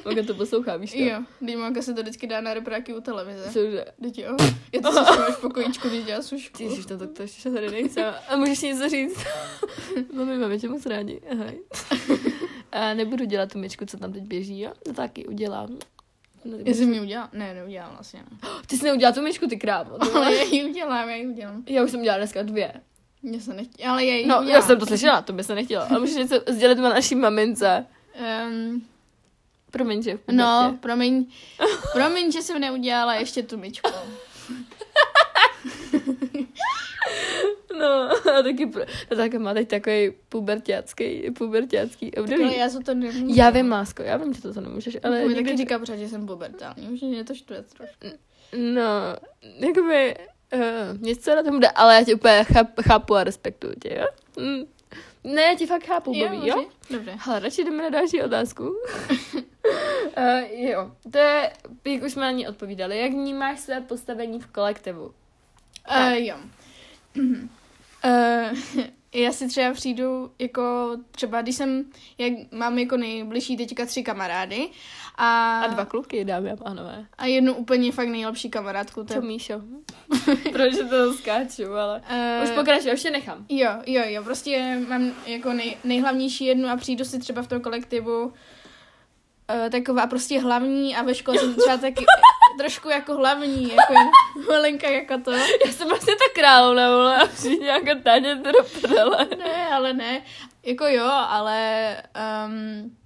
[0.04, 0.98] Moga to poslouchá, víš to?
[0.98, 3.44] Jo, když máka se to vždycky dá na repráky u televize.
[3.52, 3.84] Cože?
[4.02, 4.36] Teď jo.
[4.72, 6.58] Já to až v pokojíčku, když dělá sušku.
[6.58, 8.14] Ty jsi to, tak to ještě tady nejsem.
[8.28, 9.18] A můžeš něco říct?
[10.12, 11.20] Mami, máme tě moc rádi.
[11.30, 11.62] Ahoj.
[12.72, 14.72] A nebudu dělat tu myčku, co tam teď běží, jo?
[14.84, 15.78] To taky udělám.
[16.44, 17.30] No, Já jsem ji udělala?
[17.32, 18.20] Ne, neudělala vlastně.
[18.30, 18.48] Ne.
[18.66, 20.16] Ty jsi neudělala tu myčku, ty krávo.
[20.16, 21.64] Ale já ji udělám, já ji udělám.
[21.66, 22.72] Já už jsem dělala dneska dvě.
[23.22, 25.84] Mně se nechtěla, ale já ji No, já jsem to slyšela, to by se nechtěla.
[25.84, 27.86] Ale můžeš něco sdělit na naší mamince.
[28.48, 28.84] Um,
[29.70, 31.26] Promiň, že no, promiň,
[31.92, 33.90] promiň, že jsem neudělala ještě tu myčku.
[37.78, 38.82] No, a taky, pro...
[38.82, 42.44] a taky má teď takový puberťácký, puberťácký období.
[42.44, 43.26] Ale já to nemůžu.
[43.34, 45.34] Já vím, lásko, já vím, že to, to nemůžeš, ale někdy...
[45.34, 46.88] taky říká pořád, že jsem pubertální.
[46.88, 48.06] Už mě to štve trošku.
[48.56, 49.16] No,
[49.58, 50.16] jakoby,
[50.54, 54.06] uh, něco na tom jde, ale já tě úplně cháp, chápu a respektuju tě, jo?
[54.44, 54.64] Mm.
[55.24, 56.66] Ne, já tě fakt chápu, Bobby, jo?
[56.90, 57.16] Dobře.
[57.26, 58.62] Ale radši jdeme na další otázku.
[58.62, 61.52] uh, jo, to je,
[61.84, 65.14] jak už jsme na ní odpovídali, jak vnímáš své postavení v kolektivu?
[65.90, 66.36] Uh, jo.
[68.04, 68.58] Uh,
[69.14, 71.84] já si třeba přijdu, jako třeba když jsem,
[72.18, 74.68] jak mám jako nejbližší teďka tři kamarády
[75.16, 77.06] a, A dva kluky, dámy a pánové.
[77.18, 79.00] a jednu úplně fakt nejlepší kamarádku.
[79.04, 79.60] To Co, je, Míšo?
[80.52, 82.02] Proč to skáču, ale...
[82.40, 83.46] uh, Už pokračuj, už tě nechám.
[83.48, 87.60] Jo, jo, jo, prostě mám jako nej, nejhlavnější jednu a přijdu si třeba v tom
[87.60, 88.32] kolektivu uh,
[89.70, 92.04] taková prostě hlavní a ve škole jsem třeba taky
[92.58, 93.94] trošku jako hlavní, jako
[94.48, 95.30] malinka jako to.
[95.32, 98.50] Já jsem vlastně ta královna, vole, a všichni jako táně to.
[99.38, 100.22] Ne, ale ne.
[100.62, 101.96] Jako jo, ale
[102.46, 102.96] um,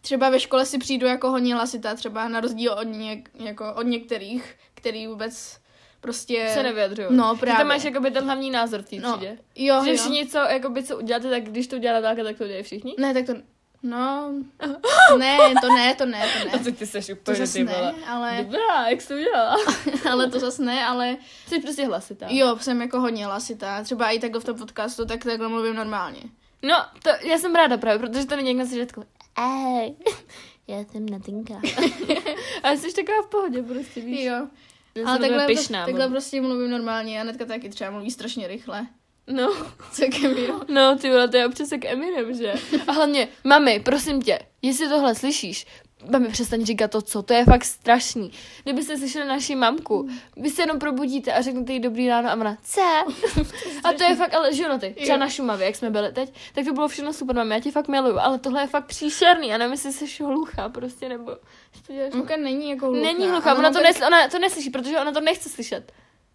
[0.00, 3.82] třeba ve škole si přijdu jako hodně hlasitá, třeba na rozdíl od, něk, jako od
[3.86, 5.58] některých, který vůbec
[6.00, 6.50] prostě...
[6.54, 7.08] Se nevyjadřuju.
[7.10, 7.58] No, Že právě.
[7.58, 9.38] tam máš jakoby ten hlavní názor v té No, třídě.
[9.56, 9.96] Jo, že jo.
[9.96, 12.94] všichni, co, jakoby, co uděláte, tak když to udělá Natálka, tak to udělají všichni?
[12.98, 13.32] Ne, tak to...
[13.82, 14.32] No,
[15.18, 16.64] ne, to ne, to ne, to A ne.
[16.64, 19.56] ty, ty seš To úplně ty ne, ale, Dobrá, jak jsi to udělala?
[20.10, 21.16] ale to zase ne, ale
[21.46, 22.26] Jsi prostě hlasitá.
[22.30, 23.82] jo, jsem jako hodně hlasitá.
[23.84, 26.20] Třeba i takhle v tom podcastu, tak takhle mluvím normálně.
[26.62, 29.04] No, to, já jsem ráda právě, protože to není jak na začátku.
[29.38, 29.94] Ej,
[30.68, 31.54] já jsem Natinka.
[32.62, 34.24] A jsi taková v pohodě prostě, víš.
[34.24, 34.46] Jo.
[34.94, 35.78] Já Ale takhle, pyšná.
[35.78, 36.12] takhle mluvím.
[36.12, 38.86] prostě mluvím normálně a Netka taky třeba mluví strašně rychle.
[39.26, 39.52] No,
[39.92, 40.60] Co Kemiro?
[40.68, 42.54] no, ty vole, to je občas jak Eminem, že?
[42.86, 45.66] A hlavně, mami, prosím tě, jestli tohle slyšíš,
[46.10, 48.32] mami, přestaň říkat to, co, to je fakt strašný.
[48.62, 52.56] Kdybyste slyšeli naši mamku, vy se jenom probudíte a řeknete jí dobrý ráno a ona,
[52.62, 52.80] co?
[53.84, 56.34] A to je fakt, ale že no ty, třeba na Šumavě, jak jsme byli teď,
[56.54, 59.48] tak to bylo všechno super, mami, já tě fakt miluju, ale tohle je fakt příšerný,
[59.48, 61.36] já nevím, jestli jsi hluchá prostě, nebo
[62.14, 63.02] Mamka není jako hluchá.
[63.02, 65.92] Není hluchá, ona to, nes, ona to neslyší, protože ona to nechce slyšet.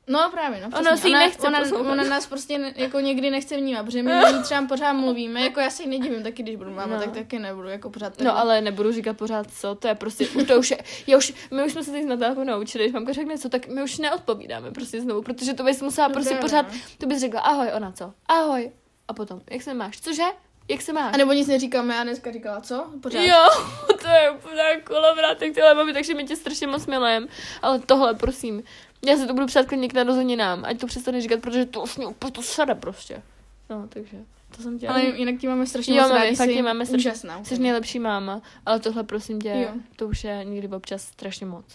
[0.10, 0.68] No právě, no.
[0.68, 0.98] Ona přesně.
[0.98, 1.92] si ji ona, nechce ona, poslouchat.
[1.92, 5.60] ona, nás prostě ne, jako někdy nechce vnímat, protože my ní třeba pořád mluvíme, jako
[5.60, 7.00] já se jí nedivím taky, když budu máma, No.
[7.02, 8.26] tak taky nebudu jako pořád takhle.
[8.28, 10.78] No ale nebudu říkat pořád co, to je prostě, už to už je,
[11.08, 13.68] já už, my už jsme se teď na Natálku naučili, když mamka řekne co, tak
[13.68, 16.80] my už neodpovídáme prostě znovu, protože to bys musela No prostě právě, pořád, no.
[16.98, 18.72] to bys řekla ahoj, ona co, ahoj,
[19.08, 20.24] a potom, jak se máš, cože,
[20.70, 21.14] jak se máš?
[21.14, 22.86] A nebo nic neříkáme a dneska říkala, co?
[23.02, 23.20] Pořád.
[23.22, 23.48] Jo,
[24.02, 27.28] to je úplně kolovrátek tyhle mami, takže my tě strašně moc milujem.
[27.62, 28.64] Ale tohle, prosím,
[29.08, 31.98] já se to budu přát klidně k narozeninám, ať to přestane říkat, protože to už
[31.98, 33.24] mě úplně to sere prostě.
[33.70, 34.18] No, takže
[34.56, 34.88] to jsem tě.
[34.88, 37.44] Ale jinak ti máme strašně Jo, moc mami, rádi, fakt jsi máme strašně- úžasná.
[37.44, 39.70] Jsi nejlepší máma, ale tohle prosím tě, Jo.
[39.96, 41.66] to už je někdy občas strašně moc.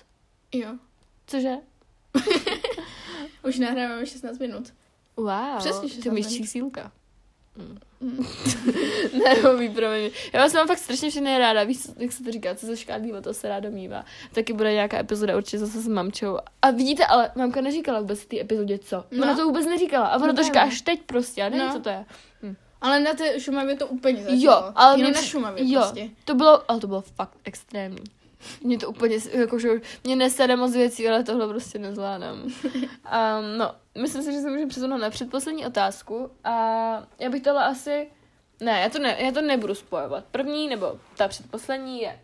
[0.55, 0.69] Jo.
[1.27, 1.55] Cože?
[3.49, 4.73] Už nahráváme 16 minut.
[5.17, 6.37] Wow, Přesně ty 16 umíš minut.
[6.37, 6.93] čísílka.
[7.57, 7.79] Mm.
[9.25, 9.35] ne,
[9.75, 10.11] promiň.
[10.33, 13.13] Já vás mám fakt strašně všechny ráda, víš, jak se to říká, co se škádlí,
[13.13, 14.05] o to se ráda mívá.
[14.35, 16.39] Taky bude nějaká epizoda určitě zase s mamčou.
[16.63, 19.05] A vidíte, ale mamka neříkala vůbec v té epizodě co.
[19.23, 19.37] Ona No.
[19.37, 20.07] to vůbec neříkala.
[20.07, 21.73] A ona No to říká až teď prostě, já nevím, No.
[21.73, 22.05] co to je.
[22.81, 24.39] Ale na té Šumavě to úplně začalo.
[24.41, 25.81] Jo, ale Jenom na Šumavě jo.
[25.81, 26.09] prostě.
[26.25, 28.03] To bylo, ale to bylo fakt extrémní.
[28.63, 29.69] Mě to úplně, jakože
[30.05, 32.43] mě nesede moc věcí, ale tohle prostě nezvládám.
[33.13, 36.53] Um, no, myslím si, že se můžeme přesunout na předposlední otázku a
[37.19, 38.11] já bych tohle asi,
[38.61, 40.25] ne, já to, ne, já to nebudu spojovat.
[40.31, 42.21] První nebo ta předposlední je,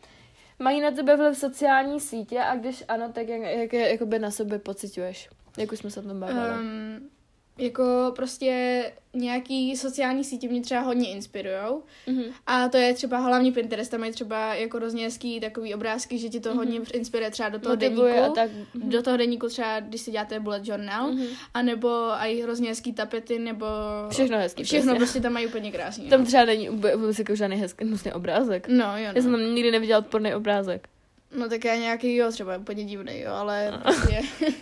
[0.58, 4.30] mají na tebe vliv sociální sítě a když ano, tak jak, jak je jakoby na
[4.30, 5.28] sobě pocituješ?
[5.58, 6.50] Jak už jsme se o tom bavili.
[6.50, 7.10] Um,
[7.58, 8.82] jako prostě
[9.14, 11.82] nějaký sociální sítě mě třeba hodně inspirujou.
[12.06, 12.22] Mhm.
[12.46, 16.28] A to je třeba hlavně Pinterest, tam mají třeba jako hrozně hezký takový obrázky, že
[16.28, 18.30] ti to hodně inspiruje třeba do toho Motivuje deníku.
[18.32, 18.50] a tak.
[18.74, 21.26] Do toho deníku třeba, když si děláte bullet journal, Mhm.
[21.54, 21.88] a nebo
[22.18, 23.66] i hrozně hezký tapety, nebo...
[24.10, 24.64] Všechno hezký.
[24.64, 24.98] Všechno prostě.
[24.98, 26.08] prostě tam mají úplně krásný.
[26.08, 26.26] Tam no.
[26.26, 28.68] třeba není vůbec jako žádný hezký, hnusný obrázek.
[28.68, 29.38] No, jo, Já jsem no.
[29.38, 30.88] tam nikdy neviděla odporný obrázek.
[31.36, 34.20] No tak já nějaký, jo, třeba úplně divný, jo, ale prostě...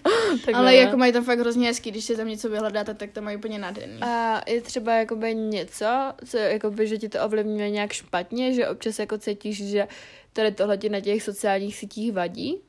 [0.46, 0.76] Tak ale ne.
[0.76, 3.58] jako mají tam fakt hrozně hezký, když si tam něco vyhledáte, tak to mají úplně
[3.58, 4.00] nádherný.
[4.02, 8.98] A je třeba jakoby něco, co jakoby, že ti to ovlivňuje nějak špatně, že občas
[8.98, 9.88] jako cítíš, že
[10.32, 12.60] tady tohle ti na těch sociálních sítích vadí?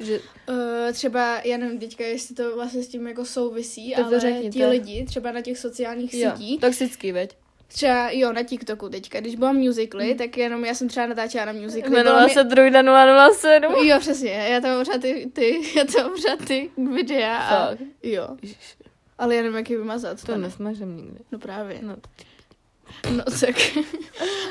[0.00, 4.06] Že, Uh, třeba, já nevím teďka, jestli to vlastně s tím jako souvisí, Tak to
[4.06, 4.48] ale řekněte.
[4.50, 7.36] ti lidi třeba na těch sociálních jo, sítích, toxický, veď?
[7.72, 11.52] Třeba jo, na TikToku teďka, když byla musically, tak jenom já jsem třeba natáčela na
[11.52, 11.86] musically.
[11.86, 12.82] Jmenovala bylo se Drojda
[13.32, 13.72] 007.
[13.72, 13.88] mi...
[13.88, 17.80] Jo, přesně, já tam pořád ty, ty, já tam pořád ty videa a Fakt.
[18.02, 18.28] jo,
[19.18, 20.24] ale já nevím, jak je vymazat.
[20.24, 20.38] to ne.
[20.38, 21.18] nesmažem nikdy.
[21.32, 21.78] No právě.
[21.82, 21.96] No.
[23.16, 23.54] No tak.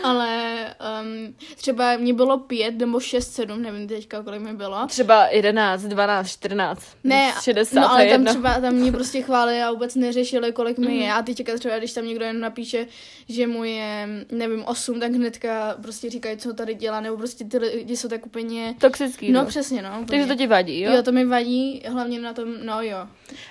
[0.04, 0.56] Ale
[1.02, 4.88] um, třeba mě bylo pět nebo šest, sedm, nevím teďka, kolik mi bylo.
[4.88, 9.72] Třeba 11, 12, 14, Ne, 60 no ale tam třeba tam mě prostě chválili a
[9.72, 10.96] vůbec neřešili, kolik mi Mhm.
[10.96, 11.14] je.
[11.14, 12.88] A teďka třeba, když tam někdo jen napíše,
[13.30, 17.58] že mu je, nevím, osm, tak hnedka prostě říkají, co tady dělá, nebo prostě ty
[17.58, 18.76] lidi jsou tak úplně...
[18.80, 19.48] Toxický, No no.
[19.48, 19.90] přesně, no.
[19.90, 20.06] Úplně.
[20.06, 20.92] Takže to ti vadí, jo?
[20.94, 21.04] jo?
[21.04, 22.98] to mi vadí, hlavně na tom, no jo.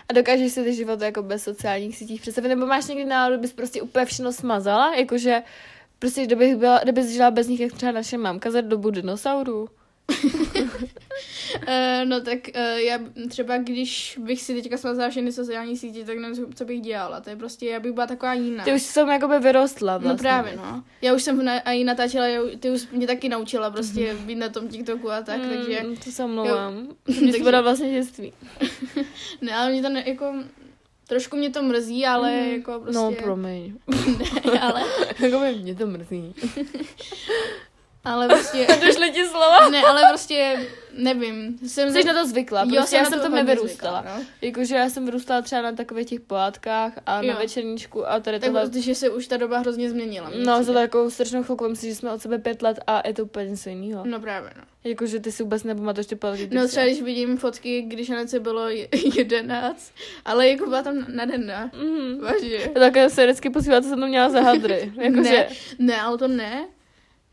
[0.08, 2.48] A dokážeš si ty život jako bez sociálních sítích představit?
[2.48, 4.94] Nebo máš někdy náladu, bys prostě úplně všechno smazala?
[4.94, 5.42] Jakože
[5.98, 9.68] prostě kdybych byla, kdybys žila bez nich, jak třeba naše mamka za dobu dinosaurů.
[10.08, 12.98] Uh, no tak uh, já
[13.28, 17.20] třeba, když bych si teďka smazala všechny sociální sítě, tak nevím, co bych dělala.
[17.20, 18.64] To je prostě, já bych byla taková jiná.
[18.64, 20.08] Ty už jsem jakoby vyrostla vlastně.
[20.12, 20.84] No právě, no.
[21.02, 24.34] Já už jsem na, a i natáčela, já, ty už mě taky naučila prostě být
[24.34, 25.82] na tom TikToku a tak, takže...
[25.82, 26.22] Mm, to se
[27.06, 28.32] Takže- to bylo vlastně dětství.
[29.40, 30.34] Ne, ale mě to ne, jako...
[31.08, 32.50] Trošku mě to mrzí, ale Mhm.
[32.50, 32.94] jako prostě...
[33.00, 33.74] No, promiň.
[34.52, 34.82] ne, ale...
[35.20, 36.34] Jakoby mě to mrzí.
[38.04, 38.66] Ale prostě...
[38.86, 39.68] Došly ti slova?
[39.68, 41.58] ne, ale prostě, nevím.
[41.66, 44.00] Jsem Jsi na to zvykla, Jo, prostě jsem já na jsem to tam nevyrůstala.
[44.00, 44.24] zvykla, no.
[44.42, 47.38] Jakože já jsem vyrůstala třeba na takových těch pohádkách a na Jo.
[47.38, 48.66] večerníčku a tady Tak tohle.
[48.68, 50.30] protože se už ta doba hrozně změnila.
[50.44, 53.14] No, za takovou strašnou chvilku, myslím, si, že jsme od sebe pět let a je
[53.14, 54.02] to úplně něco jiného.
[54.06, 54.62] No právě, no.
[54.84, 56.48] Jakože ty si vůbec nepamatuješ ty pohádky.
[56.52, 59.92] No třeba když vidím fotky, když Anece bylo je- jedenáct,
[60.24, 61.70] ale jako byla tam nadaná.
[61.82, 62.20] Mhm.
[62.20, 62.58] Vážně.
[62.74, 64.92] Také se vždycky posílá, co jsem tam měla za hadry.
[65.00, 65.46] Jakože Ne,
[65.78, 66.66] ne, ale to ne.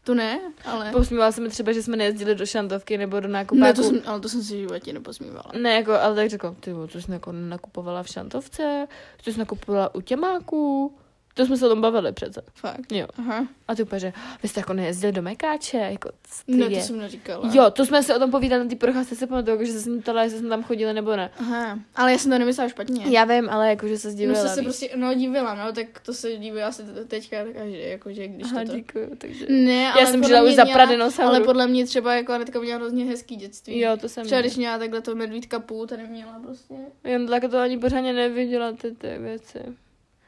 [0.06, 0.91] To ne, ale...
[0.91, 3.64] posmívala se mi třeba, že jsme nejezdili do šantovky nebo do nákupáku.
[3.64, 5.51] Ne, to jsem, ale to jsem si v životě neposmívala.
[5.62, 8.88] Ne, jako, ale tak řekl, ty to jsi jako nakupovala v šantovce,
[9.24, 10.93] to jsi nakupovala u těmáků,
[11.38, 12.41] to jsme se o tom bavili přece.
[12.53, 12.91] Fakt.
[12.91, 13.07] Jo.
[13.17, 13.47] Aha.
[13.67, 14.13] A ty úplně, že
[14.43, 16.09] vy jste jako nejezdili do Mekáče, jako
[16.45, 16.81] ty Ne, to je?
[16.81, 17.49] jsem neříkala.
[17.53, 19.81] Jo, to jsme se o tom povídali na té procházce, si pamatuju, jako, že se
[19.81, 21.31] jsem ptala, jestli jsme tam chodili nebo ne.
[21.39, 23.05] Aha, ale já jsem to nemyslela špatně.
[23.09, 24.41] Já vím, ale jakože se No zdivila.
[24.41, 28.51] se, se prostě, no divila, no, tak to se diví asi teďka každý, jakože když
[28.51, 28.75] Aha, to to...
[28.75, 29.45] děkuju, takže...
[29.49, 31.29] Ne, ale Já jsem žila už za Pradinosauru.
[31.36, 33.79] Ale podle mě třeba jako Anetka měla hrozně hezký dětství.
[33.79, 36.73] Jo, to jsem Třeba když měla takhle to medvídka půl, tady měla prostě.
[37.03, 39.59] Jen tak to ani pořádně neviděla ty, ty věci.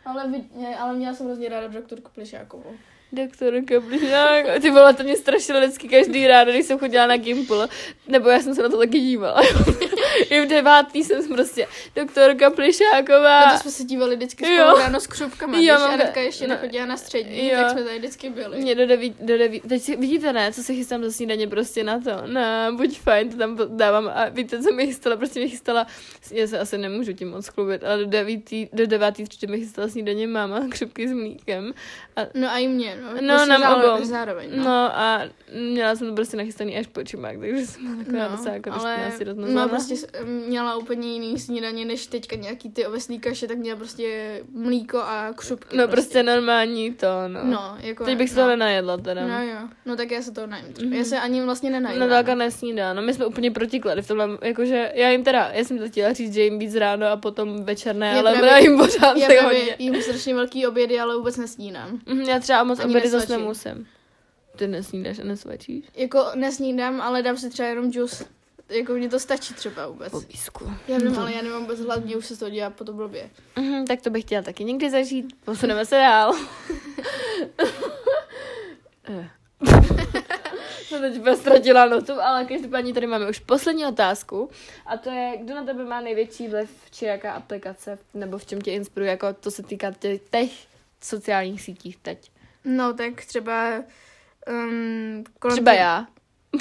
[0.07, 0.31] Ale,
[0.79, 2.73] ale měla jsem hrozně ráda doktorku Plišákovou.
[3.11, 4.45] Doktorka Bližák.
[4.61, 7.67] Ty vole, to mě strašilo vždycky každý ráno, když jsem chodila na Gimple.
[8.07, 9.41] Nebo já jsem se na to taky dívala.
[10.29, 13.45] I v devátý jsem prostě doktorka Plišáková.
[13.45, 14.75] Na to jsme se dívali vždycky Jo.
[14.77, 17.55] ráno s křupkama, Jo, když Anetka ta- ještě no, nechodila na střední, jo.
[17.55, 18.57] tak jsme tady vždycky byli.
[18.57, 21.83] Mě do deví, do deví, teď si, vidíte ne, co se chystám za snídaně prostě
[21.83, 22.11] na to.
[22.27, 25.87] Ne, buď fajn, to tam dávám a víte, co mi chystala, prostě mi chystala,
[26.31, 29.87] já se asi nemůžu tím moc chlubit, ale do devítý, do devátý třídy mi chystala
[29.87, 31.73] snídaně máma křupky s mlíkem.
[32.15, 33.07] A, No a i mě, no.
[33.21, 34.05] No, Prostě nám zároveň- obou.
[34.05, 34.63] Zároveň, no.
[34.63, 34.71] no.
[34.97, 35.21] a
[35.59, 38.97] měla jsem to prostě nachystaný až po čumák, takže jsem byla taková docela jako ale
[39.35, 39.95] no, prostě
[40.47, 45.33] měla úplně jiný snídaně, než teďka nějaký ty oveslí kaše, tak měla prostě mlíko a
[45.35, 45.77] křupky.
[45.77, 47.39] No prostě normální to, no.
[47.43, 48.05] No, jako...
[48.05, 48.41] Teď bych se no.
[48.43, 49.27] to nenajedla teda.
[49.27, 50.73] No jo, no tak já se to najím.
[50.83, 50.93] Mhm.
[50.93, 51.99] Já se ani vlastně nenajím.
[51.99, 52.93] No tak nesnídá.
[52.93, 56.13] No my jsme úplně protiklady v tomhle, jakože já jim teda, já jsem to chtěla
[56.13, 59.17] říct, že jim víc ráno a potom večer ne, Já ale právě- já jim pořád
[59.17, 59.75] Já hodně.
[59.79, 61.99] jím strašně velký obědy, ale vůbec nesnídám.
[62.05, 63.87] Mhm, Já třeba moc obědy zase nemusím.
[64.55, 65.85] Ty nesnídáš a nesvačíš?
[65.95, 68.23] Jako nesnídám, ale dám si třeba jenom džus.
[68.69, 70.11] Jako mně to stačí třeba vůbec.
[70.11, 70.71] Po písku.
[70.87, 73.29] Já vím, ale já nemám vůbec hlad, mě už se to dělá potom blbě.
[73.55, 75.25] Mhm, tak to bych chtěla taky někdy zažít.
[75.45, 76.33] Posuneme se dál.
[80.87, 84.49] Jsem teď úplně ztratila notu, ale každopádně tady máme už poslední otázku.
[84.85, 88.61] A to je, kdo na tebe má největší vliv, či jaká aplikace, nebo v čem
[88.61, 90.51] tě inspiruje, jako to se týká tě- těch
[91.01, 92.31] sociálních sítích teď.
[92.65, 93.83] No tak třeba...
[94.49, 96.07] Um, kolem Třeba tě- já.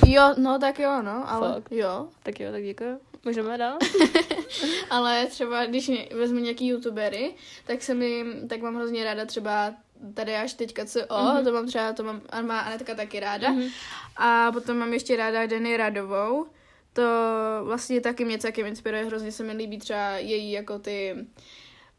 [0.06, 1.72] Jo, no tak jo, no, ale Fakt.
[1.72, 2.08] jo.
[2.22, 3.00] Tak jo, tak děkuji.
[3.24, 3.78] Můžeme dál?
[4.90, 7.34] Ale třeba, když vezmu nějaký youtubery,
[7.66, 9.74] tak se mi, tak mám hrozně ráda třeba
[10.14, 11.44] tady až teďka co, mm-hmm.
[11.44, 13.50] to mám třeba, to mám, a má Anetka taky ráda.
[13.50, 13.60] Mhm.
[13.60, 13.70] Mm-hmm.
[14.16, 16.46] A potom mám ještě ráda Denny Radovou.
[16.92, 17.02] To
[17.64, 21.26] vlastně taky mě celkem inspiruje, hrozně se mi líbí třeba její jako ty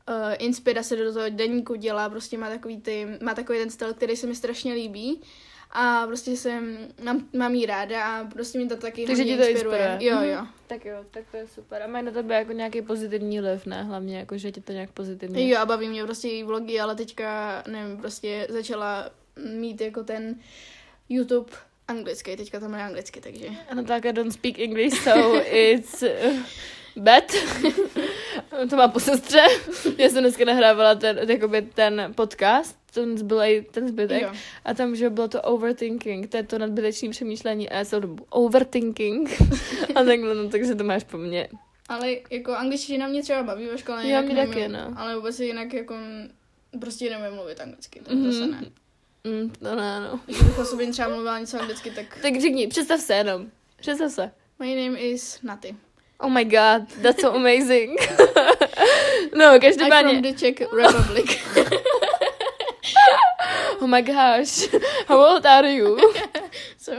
[0.10, 4.16] uh, inspirace do toho deníku dělá, prostě má takový, ty, má takový ten styl, který
[4.16, 5.22] se mi strašně líbí.
[5.72, 9.41] A prostě jsem, mám, mám jí ráda a prostě mi to taky Takže hodně ti
[9.43, 9.78] to inspiruje.
[9.88, 10.12] inspiruje.
[10.12, 10.26] Jo, Mhm.
[10.30, 10.47] jo.
[10.68, 11.82] Tak jo, tak to je super.
[11.82, 13.84] A mají na tebe jako nějaký pozitivní vliv, ne?
[13.84, 15.49] Hlavně jako, že tě to nějak pozitivně...
[15.49, 19.10] Jo, a baví mě prostě její vlogy, ale teďka, nevím, prostě začala
[19.53, 20.36] mít jako ten
[21.10, 21.51] YouTube
[21.88, 23.47] anglický, teďka tam je anglicky, takže.
[23.70, 26.39] Ano, tak I don't speak English, so it's uh,
[26.95, 27.24] bad.
[28.69, 29.41] to má po sestře.
[29.97, 34.21] Já jsem dneska nahrávala ten, jakoby ten podcast, ten zbylej, ten zbytek.
[34.21, 34.31] Jo.
[34.65, 38.23] A tam, že bylo to overthinking, to je to nadbytečné přemýšlení a já jsem to
[38.29, 39.41] overthinking.
[39.95, 41.47] a takhle, no, takže to máš po mně.
[41.89, 44.05] Ale jako angličtina mě třeba baví ve škole.
[44.05, 44.93] Jinak mě taky, no.
[44.97, 45.95] Ale vůbec jinak jako
[46.79, 48.31] prostě nevím mluvit anglicky, to Mhm.
[48.31, 48.61] zase ne.
[49.23, 50.19] Mm, to ne, no.
[50.25, 53.47] Kdybych o sobě třeba mluvila něco anglicky, tak Tak řekni, představ se jenom.
[53.79, 54.31] Představ se.
[54.59, 55.75] my name is Naty.
[56.20, 57.95] Oh my god, that's so amazing.
[59.36, 60.22] no, I'm from každopádně.
[60.22, 61.39] the Czech Republic.
[63.80, 64.68] Oh my gosh,
[65.07, 65.97] how old are you?
[66.78, 66.91] Co?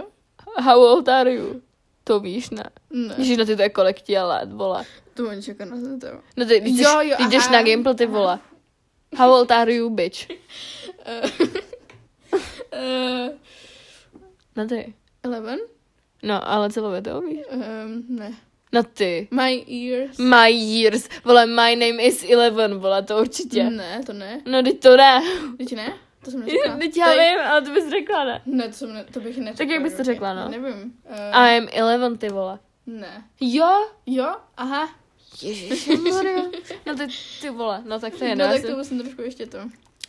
[0.58, 1.62] How old are you?
[2.04, 2.64] To víš, ne?
[2.90, 4.84] Ne, Ježíš, no ty to je kolik ti let, vole.
[5.14, 6.06] to oni čeká na to.
[6.36, 8.38] No ty, když Jo, jdeš, jo, když jdeš na Gimple, ty vole.
[9.16, 10.30] How old are you, bitch?
[12.72, 13.28] Uh,
[14.56, 14.94] No ty.
[15.22, 15.58] Eleven?
[16.22, 17.38] No, ale celové to víš.
[17.50, 18.34] Um, ne.
[18.72, 19.28] No ty.
[19.30, 20.18] My ears.
[20.18, 21.08] My years.
[21.24, 23.70] Vole, my name is Eleven, vole, to určitě.
[23.70, 24.40] Ne, to ne.
[24.46, 25.22] No, teď to ne.
[25.58, 25.92] Teď ne?
[26.24, 26.76] To jsem neřekla.
[26.76, 28.42] Teď já Tady- vím, ale to bys řekla, ne?
[28.46, 29.56] Ne, to, jsem ne, to bych neřekla.
[29.58, 30.48] Tak jak bys to řekla, no?
[30.48, 30.92] Nevím.
[31.10, 32.58] Uh, I'm Eleven, ty vole.
[32.86, 33.24] Ne.
[33.40, 33.88] Jo?
[34.06, 34.36] Jo?
[34.56, 34.88] Aha.
[35.42, 35.86] Ježiš,
[36.86, 37.06] No ty,
[37.40, 39.58] ty vole, no tak to je no no, tak to musím trošku ještě to.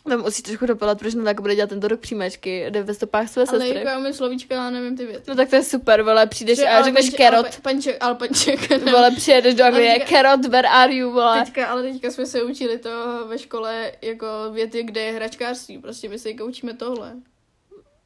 [0.10, 3.40] Tam musíš trošku dopadat, protože Natálka bude dělat tento rok příjmečky, jde ve stopách své
[3.48, 3.76] Ale sestry.
[3.78, 5.24] jako já mi slovíčka, já nevím ty věty.
[5.28, 7.34] No tak to je super, vole, přijdeš Že a ale řekneš carrot.
[7.34, 8.84] ale pa- Panček, ale panček.
[8.92, 11.44] Vole, přijedeš do Anglie, Ale carrot, where are you, vole.
[11.46, 12.90] Teďka, ale teďka jsme se učili to
[13.28, 15.78] ve škole jako věty, kde je hračkářství.
[15.78, 17.14] Prostě my se teďka učíme tohle.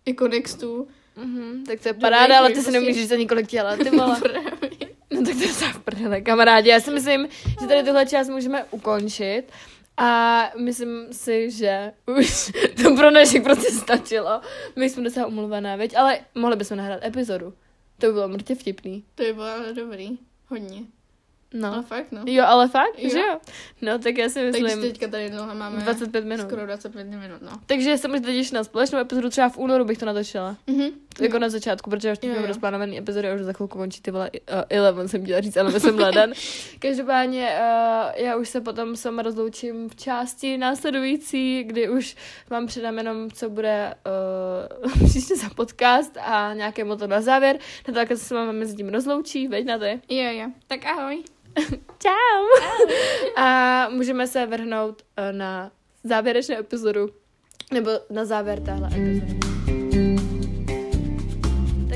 [0.05, 0.87] Jako nextu.
[1.15, 2.79] Mhm, tak to je paráda, ale ty bakery, si prostě.
[2.79, 4.21] nemůžeš za několik těla, ty vole.
[5.11, 6.69] No tak to je v prdele, kamarádi.
[6.69, 7.27] Já si myslím,
[7.61, 9.43] že tady tuhle část můžeme ukončit.
[9.97, 12.51] A myslím si, že už
[12.83, 14.41] to pro dnešek prostě stačilo.
[14.75, 15.97] My jsme docela umluvené, veď?
[15.97, 17.53] Ale mohli bychom nahrát epizodu.
[17.97, 19.03] To by bylo mrtě vtipný.
[19.15, 20.17] To by bylo dobrý.
[20.47, 20.79] Hodně.
[21.53, 21.73] No.
[21.73, 22.21] Ale fakt, no.
[22.25, 23.09] Jo, ale fakt, Jo.
[23.09, 23.37] že jo?
[23.81, 26.47] No, tak já si Takže myslím teďka tady dlouho máme 25 minut.
[26.47, 27.51] skoro 25 minut, no.
[27.65, 30.57] Takže se můžete těšit na společnou epizodu, třeba v únoru bych to natočila.
[30.67, 30.87] Mhm.
[31.21, 32.47] Jako na začátku, protože už teď Jo, mám jo.
[32.47, 34.37] rozplánovaný epizody a už za chvilku končí ty vole uh,
[34.69, 36.33] Eleven, jsem chtěla říct, ale myslím leden.
[36.79, 42.15] Každopádně uh, já už se potom sama rozloučím v části následující, kdy už
[42.49, 43.93] vám předám jenom, co bude
[44.93, 47.57] uh, příště za podcast a nějaké moto na závěr.
[47.87, 49.99] Natálka se s vámi mezi tím rozloučí, veď na to je.
[50.09, 50.51] Jo, jo.
[50.67, 51.23] Tak ahoj.
[51.99, 52.67] Čau!
[53.35, 55.71] A můžeme se vrhnout uh, na
[56.03, 57.09] závěrečnou epizodu,
[57.71, 59.52] nebo na závěr téhle epizody.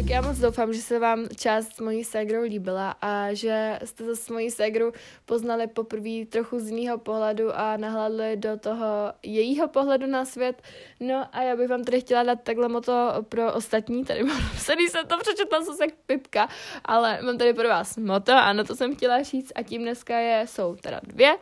[0.08, 4.04] Tak já moc doufám, že se vám část s mojí ségrou líbila a že jste
[4.04, 4.92] se s mojí ségrou
[5.26, 10.62] poznali poprvé trochu z jiného pohledu a nahlédli do toho jejího pohledu na svět.
[11.00, 14.88] No a já bych vám tady chtěla dát takhle moto pro ostatní, tady mám napsaný,
[14.88, 16.48] jsem to přečetla zase jak pipka,
[16.86, 20.20] ale mám tady pro vás moto a na to jsem chtěla říct a tím dneska
[20.20, 21.38] je, jsou teda dvě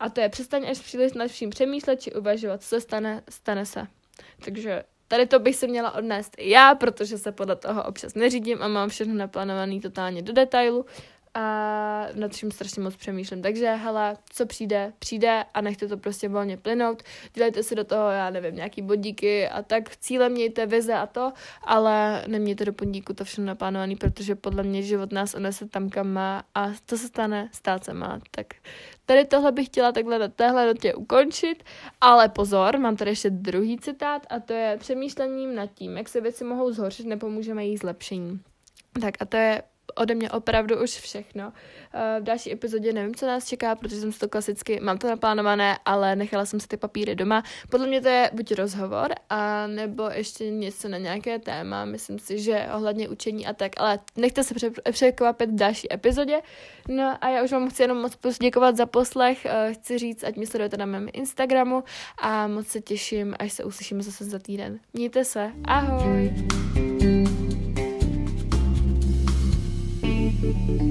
[0.00, 3.66] a to je přestaň až příliš nad vším přemýšlet či uvažovat, co se stane, stane
[3.66, 3.86] se.
[4.44, 8.62] Takže tady to bych se měla odnést i já, protože se podle toho občas neřídím
[8.62, 10.86] a mám všechno naplánovaný totálně do detailu
[11.38, 13.42] a nad čím strašně moc přemýšlím.
[13.42, 17.02] Takže hele, co přijde, přijde a nechte to prostě volně plynout.
[17.34, 21.32] Dělejte si do toho, já nevím, nějaký bodíky a tak cíle mějte, vize a to,
[21.62, 26.12] ale nemějte do podíku to všechno naplánovaný, protože podle mě život nás unese tam, kam
[26.12, 28.20] má a to se stane, stát se má.
[28.30, 28.46] Tak
[29.06, 31.64] tady tohle bych chtěla takhle do téhle dotě ukončit,
[32.00, 36.20] ale pozor, mám tady ještě druhý citát a to je přemýšlením nad tím, jak se
[36.20, 38.40] věci mohou zhoršit, nepomůžeme jejich zlepšení.
[39.00, 39.62] Tak a to je
[39.94, 41.52] ode mě opravdu už všechno.
[41.94, 45.08] Eh, V další epizodě nevím, co nás čeká, protože jsem si to klasicky, mám to
[45.08, 47.42] naplánované, ale nechala jsem si ty papíry doma.
[47.70, 52.38] Podle mě to je buď rozhovor, a nebo ještě něco na nějaké téma, myslím si,
[52.38, 56.40] že ohledně učení a tak, ale nechte se pře- překvapit v další epizodě.
[56.88, 60.36] No a já už vám chci jenom moc poděkovat za poslech, eh, chci říct, ať
[60.36, 61.84] mě sledujete na mém Instagramu
[62.18, 64.78] a moc se těším, až se uslyšíme zase za týden.
[64.92, 66.32] Mějte se, ahoj!
[70.48, 70.87] thank you